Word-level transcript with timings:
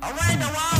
Around 0.00 0.38
the 0.38 0.46
world. 0.46 0.77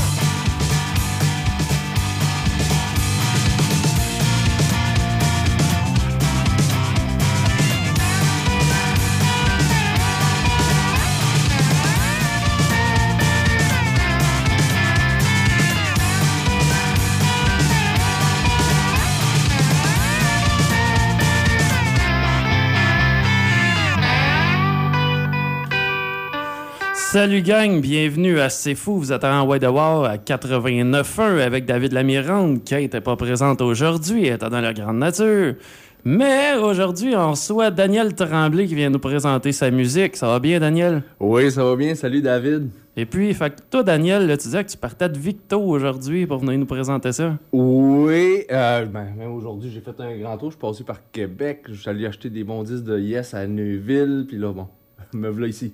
Salut 27.20 27.42
gang, 27.42 27.80
bienvenue 27.80 28.38
à 28.38 28.48
C'est 28.48 28.76
Fou. 28.76 28.96
Vous 28.96 29.12
êtes 29.12 29.24
en 29.24 29.44
White 29.44 29.64
War 29.64 30.04
à 30.04 30.18
89.1 30.18 31.40
avec 31.40 31.64
David 31.64 31.92
Lamirande. 31.92 32.62
qui 32.62 32.76
n'était 32.76 33.00
pas 33.00 33.16
présente 33.16 33.60
aujourd'hui, 33.60 34.28
était 34.28 34.48
dans 34.48 34.60
la 34.60 34.72
grande 34.72 34.98
nature. 34.98 35.56
Mais 36.04 36.54
aujourd'hui, 36.54 37.16
on 37.16 37.32
reçoit 37.32 37.72
Daniel 37.72 38.14
Tremblay 38.14 38.68
qui 38.68 38.76
vient 38.76 38.90
nous 38.90 39.00
présenter 39.00 39.50
sa 39.50 39.72
musique. 39.72 40.14
Ça 40.14 40.28
va 40.28 40.38
bien, 40.38 40.60
Daniel? 40.60 41.02
Oui, 41.18 41.50
ça 41.50 41.64
va 41.64 41.74
bien. 41.74 41.96
Salut, 41.96 42.22
David. 42.22 42.68
Et 42.96 43.04
puis, 43.04 43.34
fait 43.34 43.50
que 43.50 43.62
toi, 43.68 43.82
Daniel, 43.82 44.28
tu 44.38 44.44
disais 44.44 44.62
que 44.62 44.70
tu 44.70 44.76
partais 44.76 45.08
de 45.08 45.18
Victo 45.18 45.60
aujourd'hui 45.60 46.24
pour 46.24 46.38
venir 46.38 46.56
nous 46.56 46.66
présenter 46.66 47.10
ça. 47.10 47.36
Oui, 47.50 48.44
euh, 48.52 48.84
ben, 48.84 49.08
même 49.18 49.32
aujourd'hui, 49.32 49.72
j'ai 49.74 49.80
fait 49.80 50.00
un 50.00 50.16
grand 50.18 50.38
tour. 50.38 50.50
Je 50.50 50.54
suis 50.54 50.60
passé 50.60 50.84
par 50.84 51.00
Québec. 51.10 51.64
Je 51.66 51.80
suis 51.80 51.90
allé 51.90 52.06
acheter 52.06 52.30
des 52.30 52.44
bons 52.44 52.62
disques 52.62 52.84
de 52.84 52.96
Yes 52.96 53.34
à 53.34 53.44
Neuville. 53.48 54.24
Puis 54.28 54.38
là, 54.38 54.52
bon, 54.52 54.68
me 55.14 55.28
voilà 55.28 55.48
ici. 55.48 55.72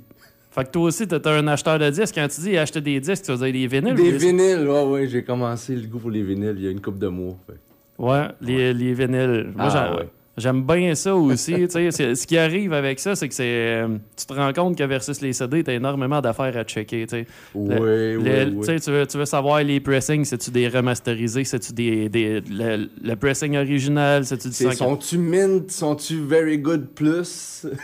Fait 0.55 0.65
que 0.65 0.71
toi 0.71 0.83
aussi, 0.83 1.09
t'es 1.09 1.27
un 1.27 1.49
acheteur 1.49 1.81
de 1.81 1.91
disques. 1.91 2.15
Quand 2.15 2.29
tu 2.29 2.41
dis 2.43 2.57
acheter 2.57 2.81
des 2.81 3.01
disques, 3.01 3.25
tu 3.25 3.33
veux 3.33 3.51
dire 3.51 3.53
des 3.53 3.67
vinyles? 3.67 3.95
Des 3.97 4.13
vinyles, 4.13 4.69
ouais, 4.69 4.85
ouais. 4.85 5.09
J'ai 5.09 5.25
commencé 5.25 5.75
le 5.75 5.89
goût 5.89 5.99
pour 5.99 6.11
les 6.11 6.23
vinyles 6.23 6.55
il 6.57 6.65
y 6.65 6.69
a 6.69 6.71
une 6.71 6.81
couple 6.81 7.01
de 7.01 7.09
mois. 7.09 7.37
Ouais, 7.99 8.29
les, 8.41 8.73
les 8.73 8.95
vinyles. 8.95 9.53
Moi, 9.57 9.69
ah, 9.69 9.97
j'aime 10.37 10.63
bien 10.63 10.95
ça 10.95 11.17
aussi. 11.17 11.53
ce 11.69 12.25
qui 12.25 12.39
arrive 12.39 12.73
avec 12.73 13.01
ça, 13.01 13.17
c'est 13.17 13.29
que 13.29 13.35
c'est 13.35 13.83
euh, 13.83 13.99
tu 14.17 14.27
te 14.27 14.33
rends 14.33 14.53
compte 14.53 14.79
que 14.79 14.85
versus 14.85 15.21
les 15.21 15.33
CD, 15.33 15.65
t'as 15.65 15.73
énormément 15.73 16.21
d'affaires 16.21 16.57
à 16.57 16.63
checker. 16.63 17.05
Oui, 17.13 17.27
oui, 17.57 18.17
oui. 18.17 18.81
Tu 18.81 18.91
veux, 18.93 19.07
tu 19.09 19.19
veux 19.19 19.25
savoir 19.25 19.61
les 19.65 19.81
pressings, 19.81 20.25
c'est-tu 20.25 20.53
des 20.53 20.69
remasterisés, 20.69 21.43
c'est-tu 21.43 21.73
des, 21.73 22.09
des 22.09 22.41
le, 22.49 22.89
le, 23.03 23.17
pressing 23.17 23.57
original, 23.57 24.25
c'est-tu 24.25 24.51
du 24.51 24.55
Sont-tu 24.55 25.19
mint, 25.19 25.69
sont-tu 25.69 26.21
very 26.21 26.59
good 26.59 26.91
plus? 26.95 27.67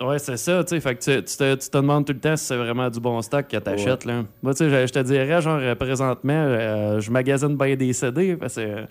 Ouais, 0.00 0.18
c'est 0.18 0.36
ça, 0.36 0.62
tu 0.62 0.70
sais. 0.70 0.80
Fait 0.80 0.94
que 0.94 1.00
tu, 1.00 1.22
te, 1.22 1.54
tu, 1.54 1.70
te, 1.70 1.76
demandes 1.76 2.04
tout 2.04 2.12
le 2.12 2.20
temps 2.20 2.36
si 2.36 2.44
c'est 2.44 2.56
vraiment 2.56 2.90
du 2.90 3.00
bon 3.00 3.20
stock 3.22 3.48
que 3.48 3.56
t'achètes, 3.56 4.04
là. 4.04 4.24
Moi, 4.42 4.52
tu 4.52 4.68
sais, 4.68 4.86
je, 4.86 4.92
te 4.92 4.98
dirais, 4.98 5.40
genre, 5.40 5.60
présentement, 5.76 6.32
euh, 6.34 7.00
je 7.00 7.10
magasine 7.10 7.56
bien 7.56 7.76
des 7.76 7.92
CD 7.92 8.36
parce 8.36 8.56
que 8.56 8.86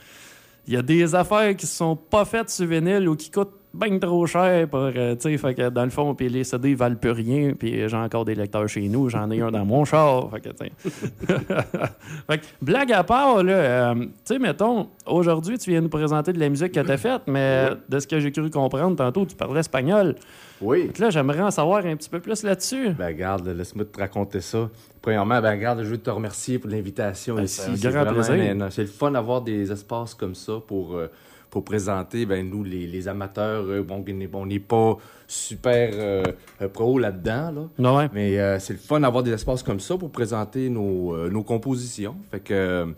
il 0.68 0.74
y 0.74 0.78
a 0.78 0.82
des 0.82 1.14
affaires 1.14 1.56
qui 1.56 1.68
sont 1.68 1.96
pas 1.96 2.26
faites 2.26 2.50
sur 2.50 2.66
vinyle 2.66 3.08
ou 3.08 3.16
qui 3.16 3.30
coûtent 3.30 3.54
bien 3.76 4.00
trop 4.00 4.26
cher 4.26 4.68
pour, 4.68 4.80
euh, 4.80 5.16
tu 5.16 5.30
sais, 5.30 5.38
fait 5.38 5.54
que 5.54 5.70
dans 5.70 5.84
le 5.84 5.90
fond, 5.90 6.16
puis 6.16 6.30
les 6.30 6.44
CD 6.44 6.72
ils 6.72 6.76
valent 6.76 6.96
plus 6.96 7.12
rien, 7.12 7.54
puis 7.58 7.88
j'ai 7.88 7.98
encore 7.98 8.26
des 8.26 8.36
lecteurs 8.36 8.68
chez 8.68 8.88
nous, 8.88 9.10
j'en 9.10 9.30
ai 9.32 9.42
un 9.42 9.52
dans 9.52 9.66
mon 9.66 9.86
char, 9.86 10.30
fait 10.32 10.42
que, 10.42 10.50
fait 12.28 12.38
que, 12.38 12.46
blague 12.62 12.92
à 12.94 13.04
part, 13.04 13.44
là, 13.44 13.54
euh, 13.54 13.96
tu 13.96 14.10
sais, 14.26 14.40
mettons, 14.40 14.90
aujourd'hui, 15.06 15.58
tu 15.58 15.70
viens 15.70 15.82
nous 15.82 15.90
présenter 15.90 16.34
de 16.34 16.40
la 16.40 16.50
musique 16.50 16.72
que 16.72 16.80
t'as 16.80 16.98
faite, 16.98 17.24
mais 17.28 17.70
de 17.90 18.00
ce 18.00 18.08
que 18.08 18.20
j'ai 18.20 18.32
cru 18.32 18.50
comprendre 18.50 18.96
tantôt, 18.96 19.26
tu 19.26 19.36
parlais 19.36 19.60
espagnol. 19.60 20.16
Oui. 20.62 20.90
là, 21.00 21.10
j'aimerais 21.10 21.42
en 21.42 21.52
savoir 21.52 21.86
un 21.86 21.96
petit 21.96 22.10
peu 22.10 22.20
plus 22.20 22.44
là-dessus. 22.44 22.92
Ben, 22.92 23.12
garde, 23.12 23.48
laisse-moi 23.48 23.86
te 23.86 24.00
raconter 24.00 24.40
ça. 24.40 24.70
Premièrement, 25.02 25.42
ben, 25.42 25.56
garde, 25.58 25.84
je 25.84 25.90
veux 25.90 25.98
te 25.98 26.10
remercier 26.10 26.60
pour 26.60 26.70
l'invitation 26.70 27.36
ben, 27.36 27.44
ici. 27.44 27.62
C'est 27.76 27.92
grand 27.92 28.06
plaisir. 28.06 28.68
C'est 28.70 28.84
le 28.84 28.88
fun 28.88 29.12
d'avoir 29.12 29.42
des 29.42 29.72
espaces 29.72 30.14
comme 30.14 30.34
ça 30.34 30.54
pour, 30.66 30.96
euh, 30.96 31.08
pour 31.56 31.64
présenter, 31.64 32.26
ben, 32.26 32.50
nous, 32.50 32.66
les, 32.66 33.08
amateurs. 33.08 33.64
Euh, 33.64 33.82
bon, 33.82 34.04
on 34.34 34.46
n'est 34.46 34.60
pas 34.60 34.98
super 35.26 35.90
euh, 35.94 36.26
pro 36.74 37.00
là-dedans, 37.00 37.50
là. 37.52 37.62
Non, 37.80 37.96
ouais. 37.96 38.10
Mais 38.12 38.60
c'est 38.60 38.74
le 38.74 38.80
fun 38.80 39.00
d'avoir 39.00 39.24
des 39.24 39.32
espaces 39.32 39.64
comme 39.64 39.80
ça 39.80 39.96
pour 39.96 40.12
présenter 40.12 40.70
nos, 40.70 41.30
nos 41.30 41.44
compositions. 41.44 42.18
Fait 42.30 42.42
que 42.42 42.94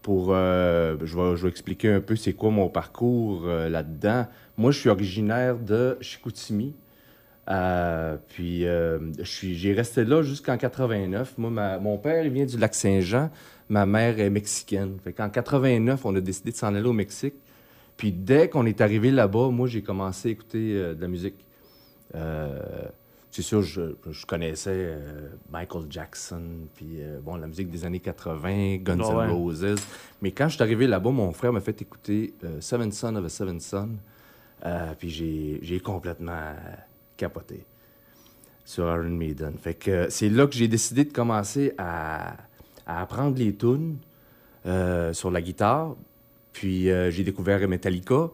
pour 0.00 0.28
je, 0.30 0.94
vais, 0.94 1.36
je 1.36 1.42
vais 1.42 1.48
expliquer 1.50 1.92
un 1.92 2.00
peu 2.00 2.16
c'est 2.16 2.32
quoi 2.32 2.50
mon 2.50 2.70
parcours 2.70 3.44
là-dedans. 3.44 4.24
Moi, 4.56 4.70
je 4.70 4.78
suis 4.78 4.88
originaire 4.88 5.58
de 5.58 5.98
Chicoutimi. 6.00 6.74
Euh, 7.50 8.16
puis 8.28 8.66
euh, 8.66 8.98
j'ai 9.20 9.74
resté 9.74 10.04
là 10.04 10.22
jusqu'en 10.22 10.56
89. 10.56 11.34
Moi, 11.36 11.78
mon 11.78 11.98
père, 11.98 12.24
il 12.24 12.32
vient 12.32 12.46
du 12.46 12.56
lac 12.56 12.74
Saint-Jean. 12.74 13.30
Ma 13.68 13.86
mère 13.86 14.18
est 14.20 14.30
mexicaine. 14.30 14.98
Fait 15.02 15.12
qu'en 15.12 15.28
89, 15.28 16.04
on 16.04 16.14
a 16.14 16.20
décidé 16.20 16.52
de 16.52 16.56
s'en 16.56 16.74
aller 16.74 16.86
au 16.86 16.92
Mexique. 16.92 17.34
Puis 18.00 18.12
dès 18.12 18.48
qu'on 18.48 18.64
est 18.64 18.80
arrivé 18.80 19.10
là-bas, 19.10 19.50
moi, 19.50 19.68
j'ai 19.68 19.82
commencé 19.82 20.30
à 20.30 20.32
écouter 20.32 20.72
euh, 20.72 20.94
de 20.94 21.02
la 21.02 21.08
musique. 21.08 21.34
c'est 23.30 23.42
sûr, 23.42 23.60
je, 23.60 23.92
connaissais 24.26 24.96
Michael 25.52 25.84
Jackson, 25.90 26.42
puis 26.74 26.98
bon, 27.22 27.36
la 27.36 27.46
musique 27.46 27.70
des 27.70 27.84
années 27.84 28.00
80, 28.00 28.78
Guns 28.78 28.96
N' 28.96 29.30
Roses. 29.30 29.76
Mais 30.22 30.32
quand 30.32 30.48
je 30.48 30.54
suis 30.54 30.62
arrivé 30.62 30.86
là-bas, 30.86 31.10
mon 31.10 31.30
frère 31.32 31.52
m'a 31.52 31.60
fait 31.60 31.82
écouter 31.82 32.32
Seven 32.60 32.90
Son 32.90 33.14
of 33.16 33.26
a 33.26 33.28
Seven 33.28 33.60
Son. 33.60 33.90
puis 34.98 35.60
j'ai 35.62 35.80
complètement 35.80 36.54
capoté 37.18 37.64
sur 38.70 38.84
Iron 38.84 39.10
Maiden. 39.10 39.54
Fait 39.58 39.74
que 39.74 40.08
c'est 40.10 40.28
là 40.28 40.46
que 40.46 40.54
j'ai 40.54 40.68
décidé 40.68 41.04
de 41.04 41.12
commencer 41.12 41.74
à, 41.76 42.36
apprendre 42.86 43.36
les 43.36 43.54
tunes 43.54 43.98
euh, 44.66 45.12
sur 45.12 45.30
la 45.30 45.42
guitare. 45.42 45.96
Puis 46.60 46.90
euh, 46.90 47.10
j'ai 47.10 47.24
découvert 47.24 47.66
Metallica. 47.66 48.28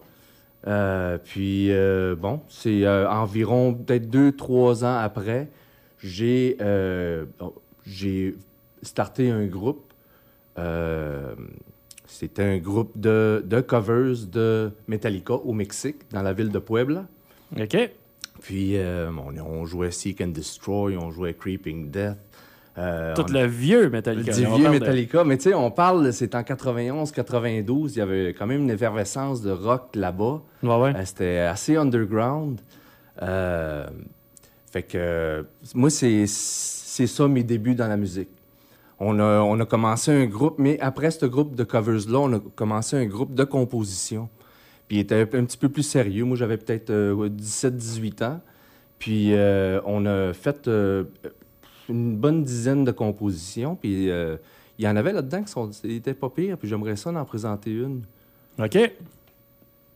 Euh, 0.67 1.17
puis 1.17 1.71
bon, 2.19 2.41
c'est 2.49 2.85
environ 2.85 3.73
peut-être 3.73 4.09
deux, 4.09 4.33
trois 4.33 4.83
ans 4.83 4.97
après, 4.97 5.47
j'ai 6.03 6.57
j'ai 7.85 8.35
starté 8.81 9.29
un 9.29 9.45
groupe. 9.45 9.93
C'était 12.05 12.43
un 12.43 12.57
groupe 12.57 12.91
de, 12.99 13.41
de, 13.45 13.61
covers 13.61 14.25
de 14.29 14.71
Metallica 14.89 15.35
au 15.35 15.53
Mexique, 15.53 16.09
dans 16.11 16.21
la 16.21 16.33
ville 16.33 16.49
de 16.49 16.59
Puebla. 16.59 17.05
OK. 17.57 17.77
Puis 18.41 18.77
euh, 18.77 19.09
on, 19.09 19.65
jouait 19.65 19.91
Seek 19.91 20.21
and 20.21 20.27
Destroy, 20.27 20.97
on 20.97 21.11
jouait 21.11 21.33
Creeping 21.33 21.89
Death. 21.89 22.17
Euh, 22.77 23.15
Tout 23.15 23.25
le 23.31 23.45
vieux 23.45 23.89
Metallica. 23.89 24.31
Le 24.31 24.55
vieux 24.55 24.69
Metallica. 24.69 25.23
Mais 25.23 25.37
tu 25.37 25.49
sais, 25.49 25.53
on 25.53 25.71
parle, 25.71 26.13
c'est 26.13 26.35
en 26.35 26.43
91, 26.43 27.11
92, 27.11 27.95
il 27.95 27.99
y 27.99 28.01
avait 28.01 28.33
quand 28.37 28.45
même 28.45 28.61
une 28.61 28.69
effervescence 28.69 29.41
de 29.41 29.51
rock 29.51 29.95
là-bas. 29.95 30.41
Ouais, 30.63 30.75
ouais. 30.77 30.95
Euh, 30.95 31.01
c'était 31.05 31.39
assez 31.39 31.75
underground. 31.75 32.59
fait 33.19 34.83
que 34.83 35.45
moi, 35.73 35.89
c'est 35.89 36.27
ça 36.27 37.27
mes 37.27 37.43
débuts 37.43 37.75
dans 37.75 37.87
la 37.87 37.97
musique. 37.97 38.29
On 38.99 39.19
a, 39.19 39.41
on 39.41 39.59
a 39.59 39.65
commencé 39.65 40.11
un 40.11 40.25
groupe, 40.25 40.55
mais 40.57 40.79
après 40.79 41.11
ce 41.11 41.25
groupe 41.25 41.55
de 41.55 41.63
covers-là, 41.63 42.19
on 42.19 42.33
a 42.33 42.39
commencé 42.39 42.97
un 42.97 43.05
groupe 43.05 43.35
de 43.35 43.43
composition. 43.43 44.29
Puis 44.87 44.97
il 44.97 44.99
était 45.01 45.21
un, 45.21 45.25
petit 45.45 45.57
peu 45.57 45.69
plus 45.69 45.83
sérieux. 45.83 46.23
Moi, 46.23 46.37
j'avais 46.37 46.57
peut-être 46.57 46.91
17-18 46.91 48.23
euh, 48.23 48.25
ans. 48.25 48.41
Puis 48.99 49.33
euh, 49.33 49.79
on 49.85 50.05
a 50.05 50.33
fait 50.33 50.67
euh, 50.67 51.03
une 51.89 52.15
bonne 52.15 52.43
dizaine 52.43 52.83
de 52.83 52.91
compositions. 52.91 53.75
Puis 53.75 54.05
il 54.05 54.85
y 54.85 54.87
en 54.87 54.95
avait 54.95 55.13
là-dedans 55.13 55.43
qui 55.43 55.87
n'étaient 55.87 56.13
pas 56.13 56.29
pires. 56.29 56.57
Puis 56.57 56.67
j'aimerais 56.67 56.95
ça 56.95 57.11
en 57.11 57.25
présenter 57.25 57.71
une. 57.71 58.03
OK. 58.59 58.77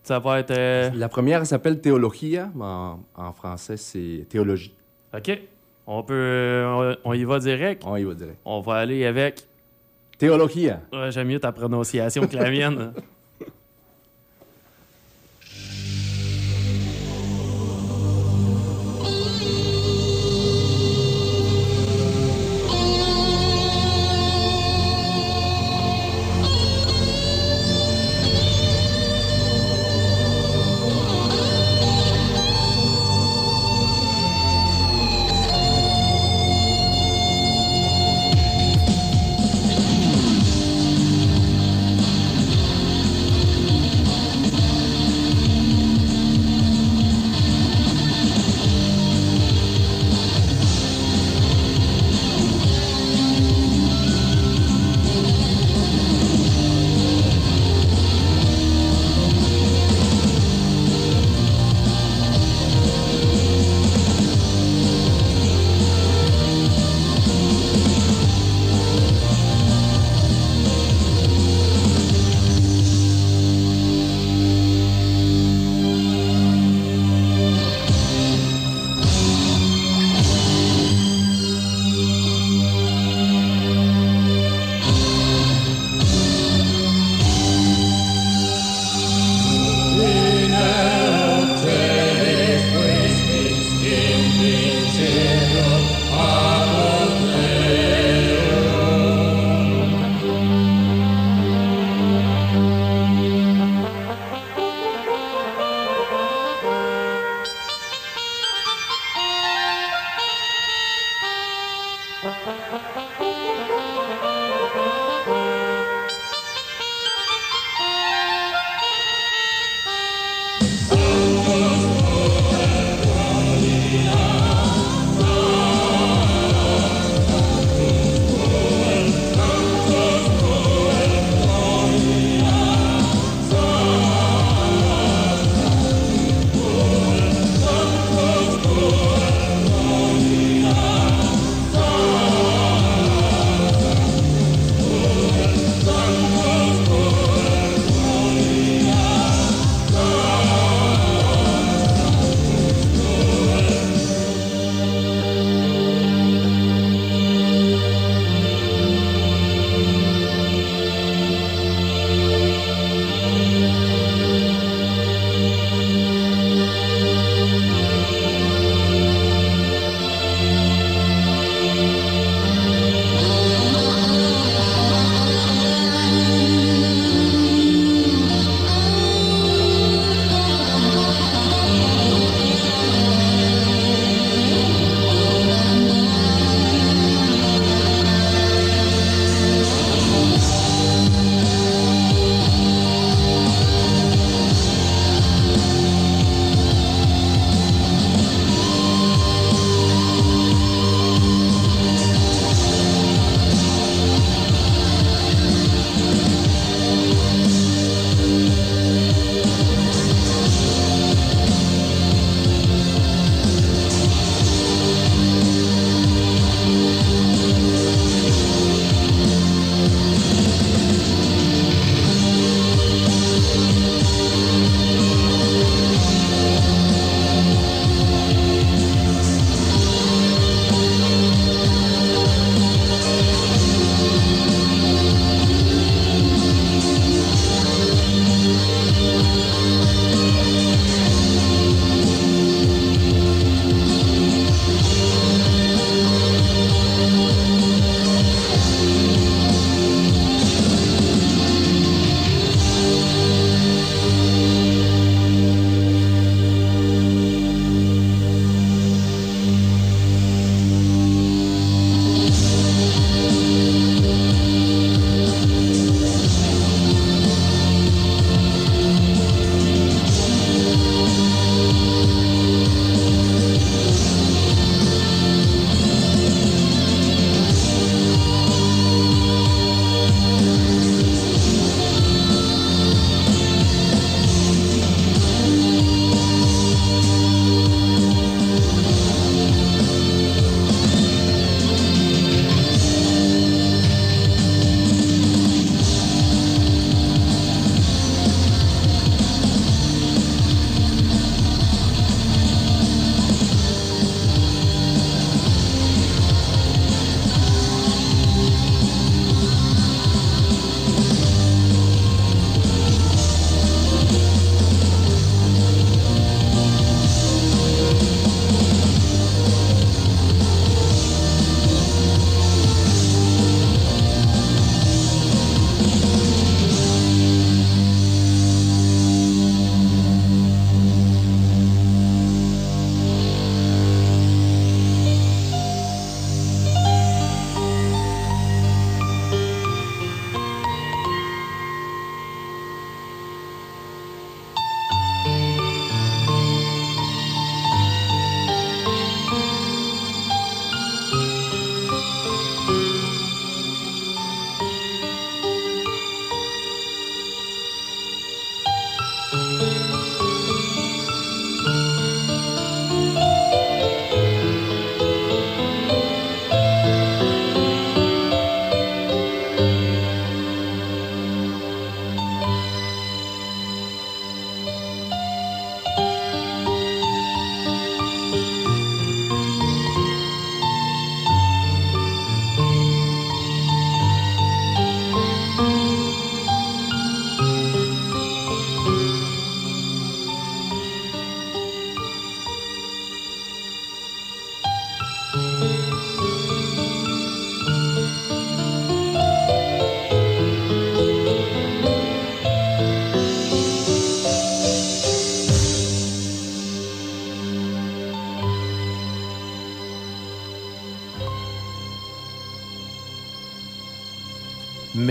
Ça 0.03 0.19
va 0.19 0.39
être. 0.39 0.95
La 0.95 1.09
première 1.09 1.45
s'appelle 1.45 1.79
Théologia. 1.79 2.49
En, 2.59 2.99
en 3.15 3.33
français, 3.33 3.77
c'est 3.77 4.25
théologie. 4.29 4.73
OK. 5.15 5.39
On 5.87 6.03
peut. 6.03 6.63
On, 7.03 7.13
y 7.13 7.23
va 7.23 7.39
direct? 7.39 7.83
On 7.85 7.95
y 7.97 8.03
va 8.03 8.13
direct. 8.13 8.37
On 8.45 8.61
va 8.61 8.75
aller 8.75 9.05
avec. 9.05 9.45
Théologia. 10.17 10.81
Ouais, 10.93 11.11
J'aime 11.11 11.27
mieux 11.27 11.39
ta 11.39 11.51
prononciation 11.51 12.27
que 12.27 12.35
la 12.35 12.49
mienne. 12.49 12.93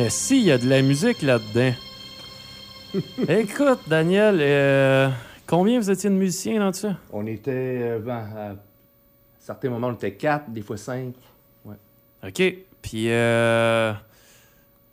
Mais 0.02 0.08
s'il 0.08 0.44
y 0.44 0.50
a 0.50 0.56
de 0.56 0.66
la 0.66 0.80
musique 0.80 1.20
là-dedans. 1.20 1.74
Écoute, 3.28 3.80
Daniel, 3.86 4.38
euh, 4.40 5.10
combien 5.46 5.78
vous 5.78 5.90
étiez 5.90 6.08
de 6.08 6.14
musiciens 6.14 6.58
dans 6.58 6.72
ça? 6.72 6.96
On 7.12 7.26
était, 7.26 7.50
euh, 7.82 7.98
ben, 7.98 8.14
à 8.34 8.54
certains 9.38 9.68
moments, 9.68 9.88
on 9.88 9.92
était 9.92 10.14
quatre, 10.14 10.48
des 10.50 10.62
fois 10.62 10.78
cinq. 10.78 11.12
Ouais. 11.66 11.76
OK. 12.26 12.42
Puis, 12.80 13.10
euh, 13.10 13.92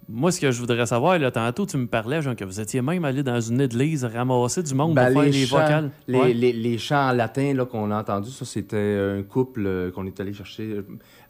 moi, 0.09 0.31
ce 0.31 0.39
que 0.39 0.51
je 0.51 0.59
voudrais 0.59 0.85
savoir, 0.85 1.19
là, 1.19 1.31
tantôt, 1.31 1.65
tu 1.65 1.75
me 1.77 1.85
parlais, 1.87 2.21
genre, 2.21 2.35
que 2.35 2.45
vous 2.45 2.59
étiez 2.61 2.81
même 2.81 3.03
allé 3.03 3.23
dans 3.23 3.41
une 3.41 3.59
église 3.61 4.05
ramasser 4.05 4.63
du 4.63 4.73
monde 4.73 4.93
Ben, 4.95 5.11
pour 5.11 5.21
faire 5.21 5.31
les 5.31 5.39
les 5.39 5.45
chants- 5.45 5.57
vocales. 5.59 5.89
Les, 6.07 6.19
Ouais. 6.19 6.33
les- 6.33 6.53
les 6.53 6.77
chants 6.77 7.09
en 7.09 7.11
latin 7.13 7.53
là, 7.53 7.65
qu'on 7.65 7.91
a 7.91 7.99
entendus, 7.99 8.31
ça, 8.31 8.45
c'était 8.45 8.97
un 9.17 9.23
couple 9.23 9.63
euh, 9.65 9.91
qu'on 9.91 10.05
est 10.05 10.19
allé 10.19 10.31
chercher. 10.33 10.81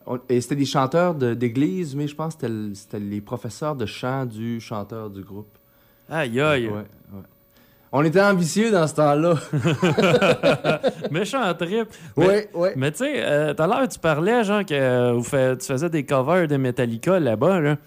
On- 0.05 0.19
et 0.29 0.39
c'était 0.41 0.55
des 0.55 0.65
chanteurs 0.65 1.15
de- 1.15 1.33
d'église, 1.33 1.95
mais 1.95 2.07
je 2.07 2.15
pense 2.15 2.35
que 2.35 2.41
c'était 2.41 2.53
le- 2.53 2.73
c'était 2.75 2.99
les 2.99 3.19
professeurs 3.19 3.75
de 3.75 3.85
chant 3.85 4.25
du 4.25 4.59
chanteur 4.61 5.09
du 5.09 5.21
groupe. 5.23 5.49
Aïe, 6.09 6.39
aïe. 6.39 6.67
Ouais, 6.67 6.73
ouais. 6.73 7.23
On 7.91 8.03
était 8.03 8.21
ambitieux 8.21 8.69
dans 8.69 8.85
ce 8.85 8.95
temps-là. 8.95 9.35
Méchant 11.11 11.53
trip. 11.53 11.87
Mais- 12.17 12.25
Ouais, 12.27 12.49
ouais. 12.53 12.73
Mais 12.75 12.91
tu 12.91 12.99
sais, 12.99 13.13
euh, 13.17 13.53
tout 13.53 13.63
à 13.63 13.67
l'heure, 13.67 13.87
tu 13.87 13.99
parlais, 13.99 14.43
genre, 14.43 14.65
que 14.65 14.73
euh, 14.73 15.13
vous 15.13 15.23
fait- 15.23 15.57
tu 15.57 15.65
faisais 15.67 15.89
des 15.89 16.03
covers 16.05 16.47
de 16.47 16.57
Metallica 16.57 17.19
là-bas, 17.19 17.59
là. 17.59 17.77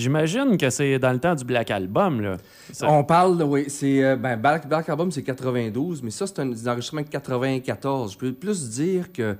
J'imagine 0.00 0.56
que 0.56 0.70
c'est 0.70 0.98
dans 0.98 1.12
le 1.12 1.18
temps 1.18 1.34
du 1.34 1.44
Black 1.44 1.70
Album, 1.70 2.20
là. 2.20 2.36
Ça- 2.72 2.90
On 2.90 3.04
parle, 3.04 3.38
de- 3.38 3.44
oui, 3.44 3.64
c'est. 3.68 4.02
euh, 4.02 4.16
ben, 4.16 4.36
Black, 4.36 4.66
Black 4.68 4.88
Album, 4.88 5.10
c'est 5.12 5.22
92, 5.22 6.02
mais 6.02 6.10
ça, 6.10 6.26
c'est 6.26 6.38
un, 6.40 6.46
des 6.46 6.66
enregistrements 6.68 7.02
de 7.02 7.08
94. 7.08 8.12
Je 8.12 8.18
peux 8.18 8.32
plus 8.32 8.70
dire 8.70 9.12
que. 9.12 9.36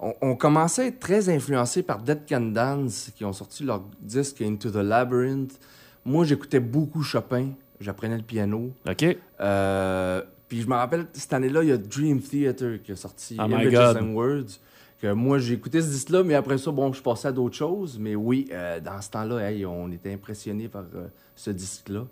On, 0.00 0.14
on 0.22 0.36
commençait 0.36 0.82
à 0.82 0.86
être 0.86 1.00
très 1.00 1.28
influencé 1.28 1.82
par 1.82 1.98
Dead 2.00 2.20
Can 2.28 2.40
Dance, 2.52 3.10
qui 3.16 3.24
ont 3.24 3.32
sorti 3.32 3.64
leur 3.64 3.82
disque 4.00 4.40
Into 4.40 4.70
the 4.70 4.76
Labyrinth. 4.76 5.58
Moi, 6.04 6.24
j'écoutais 6.24 6.60
beaucoup 6.60 7.02
Chopin. 7.02 7.48
J'apprenais 7.80 8.16
le 8.16 8.22
piano. 8.22 8.70
OK. 8.88 9.16
Euh, 9.40 10.22
puis 10.48 10.62
je 10.62 10.68
me 10.68 10.74
rappelle, 10.74 11.06
cette 11.12 11.32
année-là, 11.32 11.62
il 11.64 11.68
y 11.70 11.72
a 11.72 11.76
Dream 11.76 12.20
Theater 12.20 12.80
qui 12.82 12.92
a 12.92 12.96
sorti 12.96 13.36
Oh 13.40 13.48
my 13.48 13.54
Images 13.64 13.72
God. 13.94 13.96
and 14.02 14.14
Words. 14.14 14.60
Que 15.00 15.12
moi, 15.12 15.38
j'ai 15.38 15.54
écouté 15.54 15.80
ce 15.80 15.86
disque-là, 15.88 16.24
mais 16.24 16.34
après 16.34 16.58
ça, 16.58 16.72
bon, 16.72 16.92
je 16.92 17.00
passais 17.00 17.28
à 17.28 17.32
d'autres 17.32 17.54
choses. 17.56 17.98
Mais 18.00 18.16
oui, 18.16 18.48
euh, 18.52 18.80
dans 18.80 19.00
ce 19.00 19.10
temps-là, 19.10 19.48
hey, 19.50 19.64
on 19.64 19.90
était 19.92 20.12
impressionnés 20.12 20.66
par 20.68 20.84
euh, 20.96 21.06
ce 21.36 21.50
disque-là. 21.52 22.04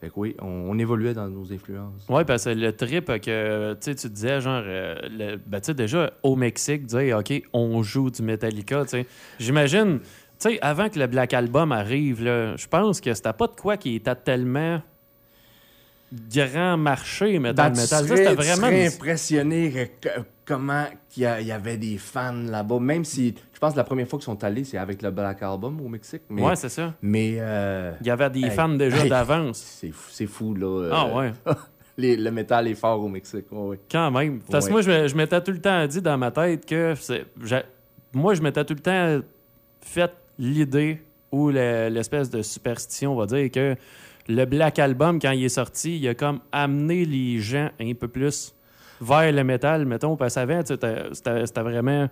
Fait 0.00 0.08
que 0.08 0.14
oui, 0.16 0.34
on, 0.40 0.46
on 0.46 0.78
évoluait 0.78 1.12
dans 1.12 1.28
nos 1.28 1.52
influences. 1.52 2.06
Ouais, 2.08 2.24
parce 2.24 2.44
que 2.44 2.50
le 2.50 2.72
trip 2.74 3.06
que 3.20 3.74
tu 3.74 3.78
sais, 3.80 3.94
tu 3.94 4.08
disais, 4.08 4.40
genre, 4.40 4.62
euh, 4.64 4.94
le- 5.10 5.36
ben, 5.46 5.60
déjà 5.74 6.10
au 6.22 6.34
Mexique, 6.36 6.86
dire, 6.86 7.18
OK, 7.18 7.42
on 7.52 7.82
joue 7.82 8.10
du 8.10 8.22
Metallica, 8.22 8.84
tu 8.84 8.88
sais. 8.92 9.06
J'imagine, 9.38 9.98
tu 10.00 10.06
sais, 10.38 10.58
avant 10.62 10.88
que 10.88 10.98
le 10.98 11.06
Black 11.08 11.34
Album 11.34 11.72
arrive, 11.72 12.20
je 12.24 12.66
pense 12.68 13.02
que 13.02 13.12
c'était 13.12 13.34
pas 13.34 13.48
de 13.48 13.54
quoi 13.60 13.76
qui 13.76 13.96
était 13.96 14.14
tellement 14.14 14.80
grand 16.34 16.76
marché, 16.78 17.38
mais 17.38 17.52
dans 17.52 17.64
Ben, 17.64 17.68
le 17.68 17.74
tu 17.74 17.80
métal. 17.82 17.98
Ça, 17.98 18.04
serais- 18.06 18.16
c'était 18.16 18.30
tu 18.30 18.36
vraiment. 18.58 18.66
impressionné 18.86 19.92
comment 20.54 20.84
il 21.16 21.22
y, 21.22 21.52
avait 21.52 21.76
des 21.76 21.96
fans 21.96 22.32
là-bas. 22.32 22.80
Même 22.80 23.04
si, 23.04 23.34
je 23.52 23.58
pense 23.60 23.72
que 23.72 23.76
la 23.78 23.84
première 23.84 24.08
fois 24.08 24.18
qu'ils 24.18 24.24
sont 24.26 24.42
allés, 24.42 24.64
c'est 24.64 24.78
avec 24.78 25.00
le 25.00 25.10
Black 25.12 25.42
Album 25.42 25.80
au 25.80 25.88
Mexique. 25.88 26.22
Mais, 26.28 26.42
Ouais, 26.42 26.56
c'est 26.56 26.68
ça. 26.68 26.92
mais 27.02 27.36
euh, 27.38 27.92
Il 28.00 28.06
y 28.08 28.10
avait 28.10 28.28
des 28.30 28.44
Hey, 28.44 28.50
fans 28.50 28.68
déjà 28.68 29.04
hey. 29.04 29.08
d'avance. 29.08 29.58
c'est 29.58 29.92
fou, 29.92 30.08
c'est 30.10 30.26
fou, 30.26 30.54
là. 30.54 30.66
euh, 30.66 30.90
Ah 30.92 31.14
ouais, 31.14 31.32
les- 31.96 32.16
le 32.16 32.30
métal 32.32 32.66
est 32.66 32.74
fort 32.74 33.00
au 33.00 33.08
Mexique. 33.08 33.46
ouais, 33.52 33.58
ouais. 33.68 33.80
quand 33.90 34.10
même. 34.10 34.40
Parce 34.50 34.64
que 34.68 34.74
Ouais. 34.74 34.82
moi, 34.84 35.06
je, 35.06 35.14
m'étais 35.14 35.40
tout 35.40 35.52
le 35.52 35.60
temps 35.60 35.86
dit 35.86 36.02
dans 36.02 36.18
ma 36.18 36.30
tête 36.32 36.66
que 36.66 36.94
moi, 38.12 38.34
je 38.34 38.42
m'étais 38.42 38.64
tout 38.64 38.74
le 38.74 38.80
temps 38.80 39.20
fait 39.80 40.12
l'idée 40.38 41.00
ou 41.30 41.50
le- 41.50 41.88
l'espèce 41.90 42.28
de 42.28 42.42
superstition, 42.42 43.12
on 43.12 43.16
va 43.16 43.26
dire, 43.26 43.50
que 43.50 43.76
le 44.28 44.44
Black 44.46 44.78
Album, 44.78 45.20
quand 45.20 45.30
il 45.30 45.44
est 45.44 45.48
sorti, 45.48 45.96
il 45.98 46.08
a 46.08 46.14
comme 46.14 46.40
amené 46.50 47.04
les 47.04 47.38
gens 47.38 47.70
un 47.80 47.92
peu 47.94 48.08
plus 48.08 48.54
vers 49.00 49.32
le 49.32 49.44
métal, 49.44 49.84
mettons, 49.86 50.16
parce 50.16 50.34
qu'avant, 50.34 50.60
c'était 50.64 51.62
vraiment 51.62 52.08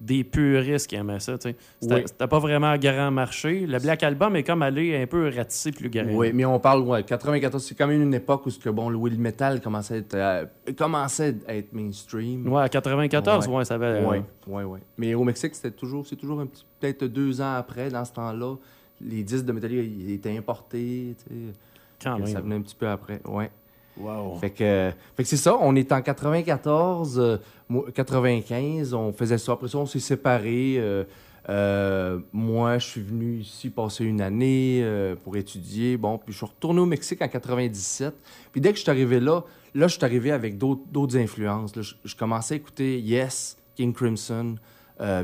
des 0.00 0.24
puristes 0.24 0.88
qui 0.88 0.96
aimaient 0.96 1.20
ça, 1.20 1.38
tu 1.38 1.48
sais. 1.50 1.56
C'était 1.80 1.94
Oui. 2.20 2.26
pas 2.28 2.38
vraiment 2.38 2.66
un 2.66 2.76
grand 2.78 3.10
marché. 3.10 3.60
Le 3.66 3.78
Black 3.78 4.02
Album 4.02 4.36
est 4.36 4.42
comme 4.42 4.60
allé 4.62 5.00
un 5.00 5.06
peu 5.06 5.30
ratisser 5.34 5.70
plus 5.72 5.88
grand. 5.88 6.04
Oui, 6.12 6.30
mais 6.34 6.44
on 6.44 6.58
parle, 6.58 6.82
ouais, 6.82 7.04
94, 7.04 7.62
c'est 7.64 7.74
quand 7.74 7.86
même 7.86 8.02
une 8.02 8.12
époque 8.12 8.44
où 8.44 8.50
ce 8.50 8.58
que, 8.58 8.68
bon, 8.68 8.90
le 8.90 8.98
le 9.08 9.16
metal 9.16 9.60
commençait 9.62 9.94
à 9.94 9.96
être, 9.98 10.14
euh, 10.14 10.44
commençait 10.76 11.36
à 11.46 11.54
être 11.54 11.72
mainstream. 11.72 12.46
Ouais, 12.52 12.62
à 12.62 12.68
94, 12.68 13.46
ouais, 13.48 13.54
Ouais. 13.56 13.64
ça 13.64 13.74
avait... 13.76 14.04
ouais, 14.04 14.22
ouais, 14.48 14.64
ouais. 14.64 14.80
Mais 14.98 15.14
au 15.14 15.24
Mexique, 15.24 15.54
c'était 15.54 15.70
toujours, 15.70 16.06
c'est 16.06 16.16
toujours 16.16 16.40
un 16.40 16.46
petit, 16.46 16.66
peut-être 16.80 17.04
deux 17.04 17.40
ans 17.40 17.54
après, 17.54 17.88
dans 17.88 18.04
ce 18.04 18.12
temps-là, 18.12 18.56
les 19.00 19.22
disques 19.22 19.44
de 19.46 19.52
Metallica, 19.52 19.80
ils 19.82 20.12
étaient 20.12 20.36
importés, 20.36 21.14
tu 21.26 21.34
sais. 21.34 22.10
Ça 22.32 22.40
venait 22.40 22.56
un 22.56 22.62
petit 22.62 22.74
peu 22.76 22.88
après, 22.88 23.20
ouais. 23.26 23.50
Wow. 23.96 24.38
Fait 24.40 24.50
que, 24.50 24.92
fait 25.16 25.22
que 25.22 25.28
c'est 25.28 25.36
ça, 25.36 25.56
on 25.60 25.76
est 25.76 25.92
en 25.92 26.02
94, 26.02 27.18
euh, 27.18 27.36
moi, 27.68 27.84
95, 27.94 28.92
on 28.94 29.12
faisait 29.12 29.38
ça. 29.38 29.52
Après 29.52 29.68
ça, 29.68 29.78
on 29.78 29.86
s'est 29.86 30.00
séparés. 30.00 30.76
euh, 30.78 31.04
euh, 31.48 32.18
moi, 32.32 32.78
je 32.78 32.86
suis 32.86 33.02
venu 33.02 33.40
ici 33.40 33.70
passer 33.70 34.04
une 34.04 34.20
année 34.20 34.80
euh, 34.82 35.14
pour 35.14 35.36
étudier. 35.36 35.96
Bon, 35.96 36.18
puis 36.18 36.32
je 36.32 36.38
suis 36.38 36.46
retourné 36.46 36.80
au 36.80 36.86
Mexique 36.86 37.22
en 37.22 37.28
97. 37.28 38.14
Puis 38.50 38.60
dès 38.60 38.70
que 38.70 38.76
je 38.78 38.82
suis 38.82 38.90
arrivé 38.90 39.20
là, 39.20 39.44
là, 39.74 39.86
je 39.86 39.94
suis 39.94 40.04
arrivé 40.04 40.32
avec 40.32 40.58
d'autres 40.58 41.16
influences. 41.16 41.76
Là, 41.76 41.82
je, 41.82 41.94
je 42.04 42.16
commençais 42.16 42.54
à 42.54 42.56
écouter 42.56 42.98
Yes, 42.98 43.58
King 43.76 43.92
Crimson, 43.92 44.56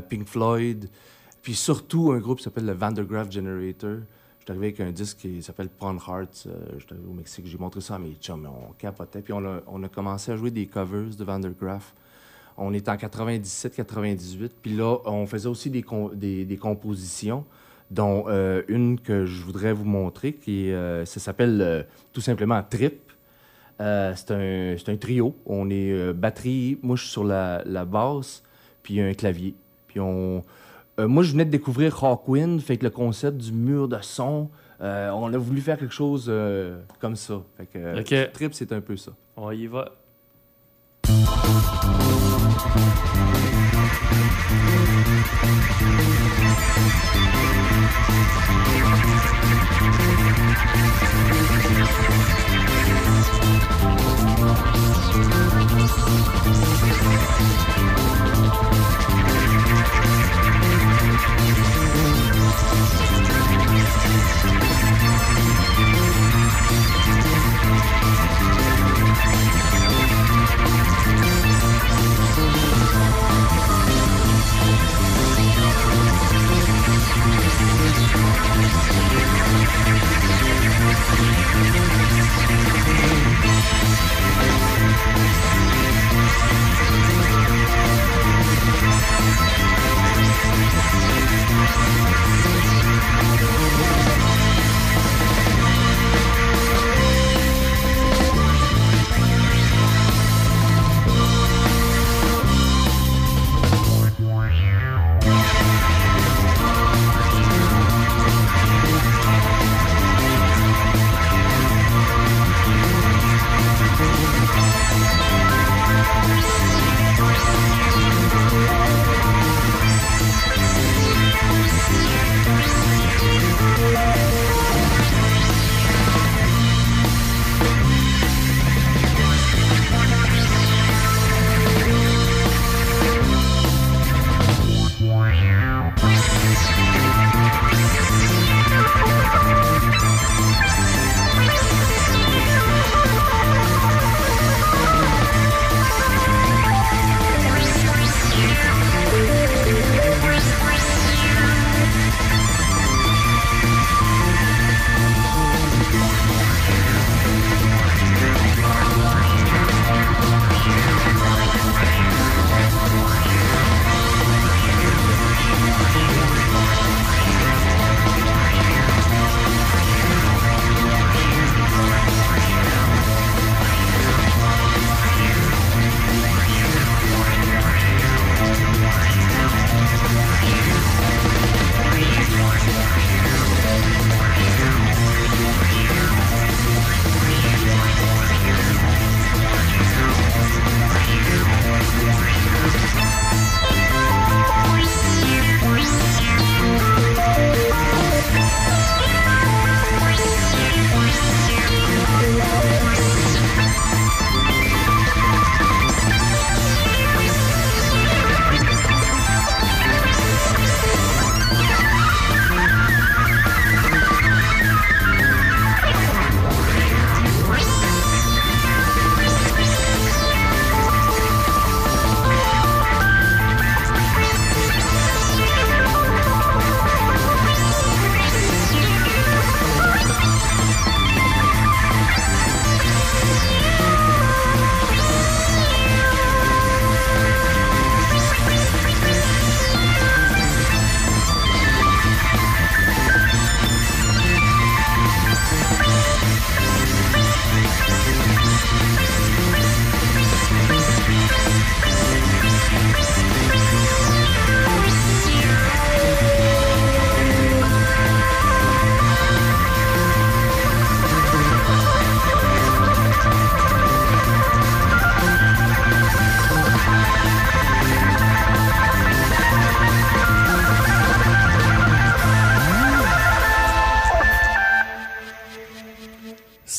Pink 0.09 0.27
Floyd, 0.27 0.89
puis 1.41 1.55
surtout 1.55 2.11
un 2.11 2.19
groupe 2.19 2.37
qui 2.37 2.43
s'appelle 2.43 2.65
le 2.65 2.73
Vandergraaf 2.73 3.31
Generator. 3.31 3.97
Je 4.41 4.45
suis 4.45 4.51
arrivé 4.53 4.67
avec 4.69 4.79
un 4.79 4.91
disque 4.91 5.17
qui 5.17 5.43
s'appelle 5.43 5.69
Pawn 5.69 5.97
Hearts. 5.97 6.47
Euh, 6.47 6.57
je 6.73 6.79
suis 6.79 6.93
arrivé 6.93 7.07
au 7.07 7.13
Mexique, 7.13 7.45
j'ai 7.45 7.59
montré 7.59 7.79
ça 7.79 7.93
à 7.93 7.99
mes 7.99 8.13
chums, 8.19 8.47
on 8.47 8.73
capotait. 8.73 9.21
Puis 9.21 9.33
on 9.33 9.45
a, 9.45 9.61
on 9.67 9.83
a 9.83 9.87
commencé 9.87 10.31
à 10.31 10.35
jouer 10.35 10.49
des 10.49 10.65
covers 10.65 11.15
de 11.15 11.23
Vandergraaf. 11.23 11.93
On 12.57 12.73
est 12.73 12.89
en 12.89 12.95
97-98. 12.95 14.49
Puis 14.59 14.75
là, 14.75 14.97
on 15.05 15.27
faisait 15.27 15.47
aussi 15.47 15.69
des, 15.69 15.85
des, 16.45 16.57
compositions, 16.57 17.45
dont 17.91 18.25
euh, 18.29 18.63
une 18.67 18.99
que 18.99 19.27
je 19.27 19.43
voudrais 19.43 19.73
vous 19.73 19.85
montrer, 19.85 20.33
qui 20.33 20.71
euh, 20.71 21.05
ça 21.05 21.19
s'appelle 21.19 21.85
tout 22.11 22.21
simplement 22.21 22.63
Trip. 22.67 22.99
C'est 23.77 24.31
un, 24.31 24.75
un 24.87 24.97
trio. 24.97 25.35
On 25.45 25.69
est 25.69 26.13
batterie, 26.13 26.79
moi 26.81 26.95
je 26.95 27.03
suis 27.03 27.11
sur 27.11 27.23
la, 27.23 27.61
la 27.67 27.85
basse, 27.85 28.41
puis 28.81 29.01
un 29.01 29.13
clavier. 29.13 29.53
Puis 29.87 29.99
on, 29.99 30.43
euh, 30.99 31.07
moi, 31.07 31.23
je 31.23 31.31
venais 31.31 31.45
de 31.45 31.49
découvrir 31.49 32.03
Hawkwind, 32.03 32.59
fait 32.61 32.77
que 32.77 32.83
le 32.83 32.89
concept 32.89 33.37
du 33.37 33.51
mur 33.53 33.87
de 33.87 33.97
son, 34.01 34.49
euh, 34.81 35.09
on 35.11 35.33
a 35.33 35.37
voulu 35.37 35.61
faire 35.61 35.77
quelque 35.77 35.93
chose 35.93 36.25
euh, 36.27 36.79
comme 36.99 37.15
ça. 37.15 37.41
Fait 37.57 37.65
que. 37.65 38.27
Trip, 38.31 38.53
c'est 38.53 38.71
un 38.71 38.81
peu 38.81 38.97
ça. 38.97 39.11
On 39.37 39.51
y 39.51 39.67
va. 39.67 39.91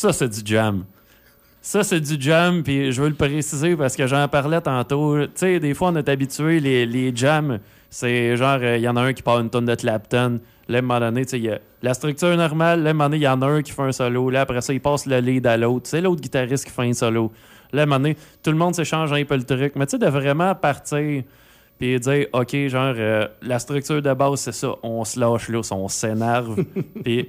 Ça, 0.02 0.12
c'est 0.12 0.28
du 0.28 0.40
jam. 0.44 0.84
Ça, 1.60 1.84
c'est 1.84 2.00
du 2.00 2.20
jam, 2.20 2.64
puis 2.64 2.90
je 2.90 3.00
veux 3.00 3.08
le 3.08 3.14
préciser 3.14 3.76
parce 3.76 3.94
que 3.94 4.08
j'en 4.08 4.26
parlais 4.26 4.60
tantôt. 4.60 5.16
Tu 5.26 5.30
sais, 5.36 5.60
des 5.60 5.74
fois, 5.74 5.90
on 5.90 5.94
est 5.94 6.08
habitué, 6.08 6.58
les, 6.58 6.86
les 6.86 7.14
jams, 7.14 7.60
c'est 7.88 8.36
genre, 8.36 8.60
il 8.64 8.80
y 8.80 8.88
en 8.88 8.96
a 8.96 9.00
un 9.00 9.12
qui 9.12 9.22
parle 9.22 9.42
une 9.42 9.50
tonne 9.50 9.66
de 9.66 9.76
Clapton. 9.76 10.40
Là, 10.66 10.78
à 10.78 10.78
un 10.80 10.82
moment 10.82 10.98
donné, 10.98 11.24
tu 11.24 11.40
sais, 11.40 11.60
la 11.82 11.94
structure 11.94 12.36
normale. 12.36 12.82
Là, 12.82 12.88
à 12.88 12.90
un 12.90 12.94
moment 12.94 13.04
donné, 13.04 13.18
il 13.18 13.22
y 13.22 13.28
en 13.28 13.40
a 13.42 13.46
un 13.46 13.62
qui 13.62 13.70
fait 13.70 13.82
un 13.82 13.92
solo. 13.92 14.28
Là, 14.28 14.40
après 14.40 14.60
ça, 14.60 14.72
il 14.72 14.80
passe 14.80 15.06
le 15.06 15.20
lead 15.20 15.46
à 15.46 15.56
l'autre. 15.56 15.86
C'est 15.88 16.00
l'autre 16.00 16.20
guitariste 16.20 16.64
qui 16.64 16.72
fait 16.72 16.82
un 16.82 16.94
solo. 16.94 17.30
Là, 17.72 17.82
à 17.82 17.84
un 17.84 17.86
moment 17.86 18.00
donné, 18.00 18.16
tout 18.42 18.50
le 18.50 18.56
monde 18.56 18.74
s'échange 18.74 19.12
un 19.12 19.24
peu 19.24 19.36
le 19.36 19.44
truc. 19.44 19.74
Mais 19.76 19.86
tu 19.86 19.92
sais, 19.92 19.98
de 19.98 20.08
vraiment 20.08 20.52
partir 20.56 21.22
puis 21.78 22.00
dire, 22.00 22.26
OK, 22.32 22.56
genre, 22.66 22.94
euh, 22.96 23.28
la 23.40 23.60
structure 23.60 24.02
de 24.02 24.12
base, 24.14 24.40
c'est 24.40 24.52
ça. 24.52 24.74
On 24.82 25.04
se 25.04 25.20
lâche 25.20 25.48
là, 25.48 25.60
on 25.70 25.86
s'énerve. 25.86 26.56
puis 27.04 27.28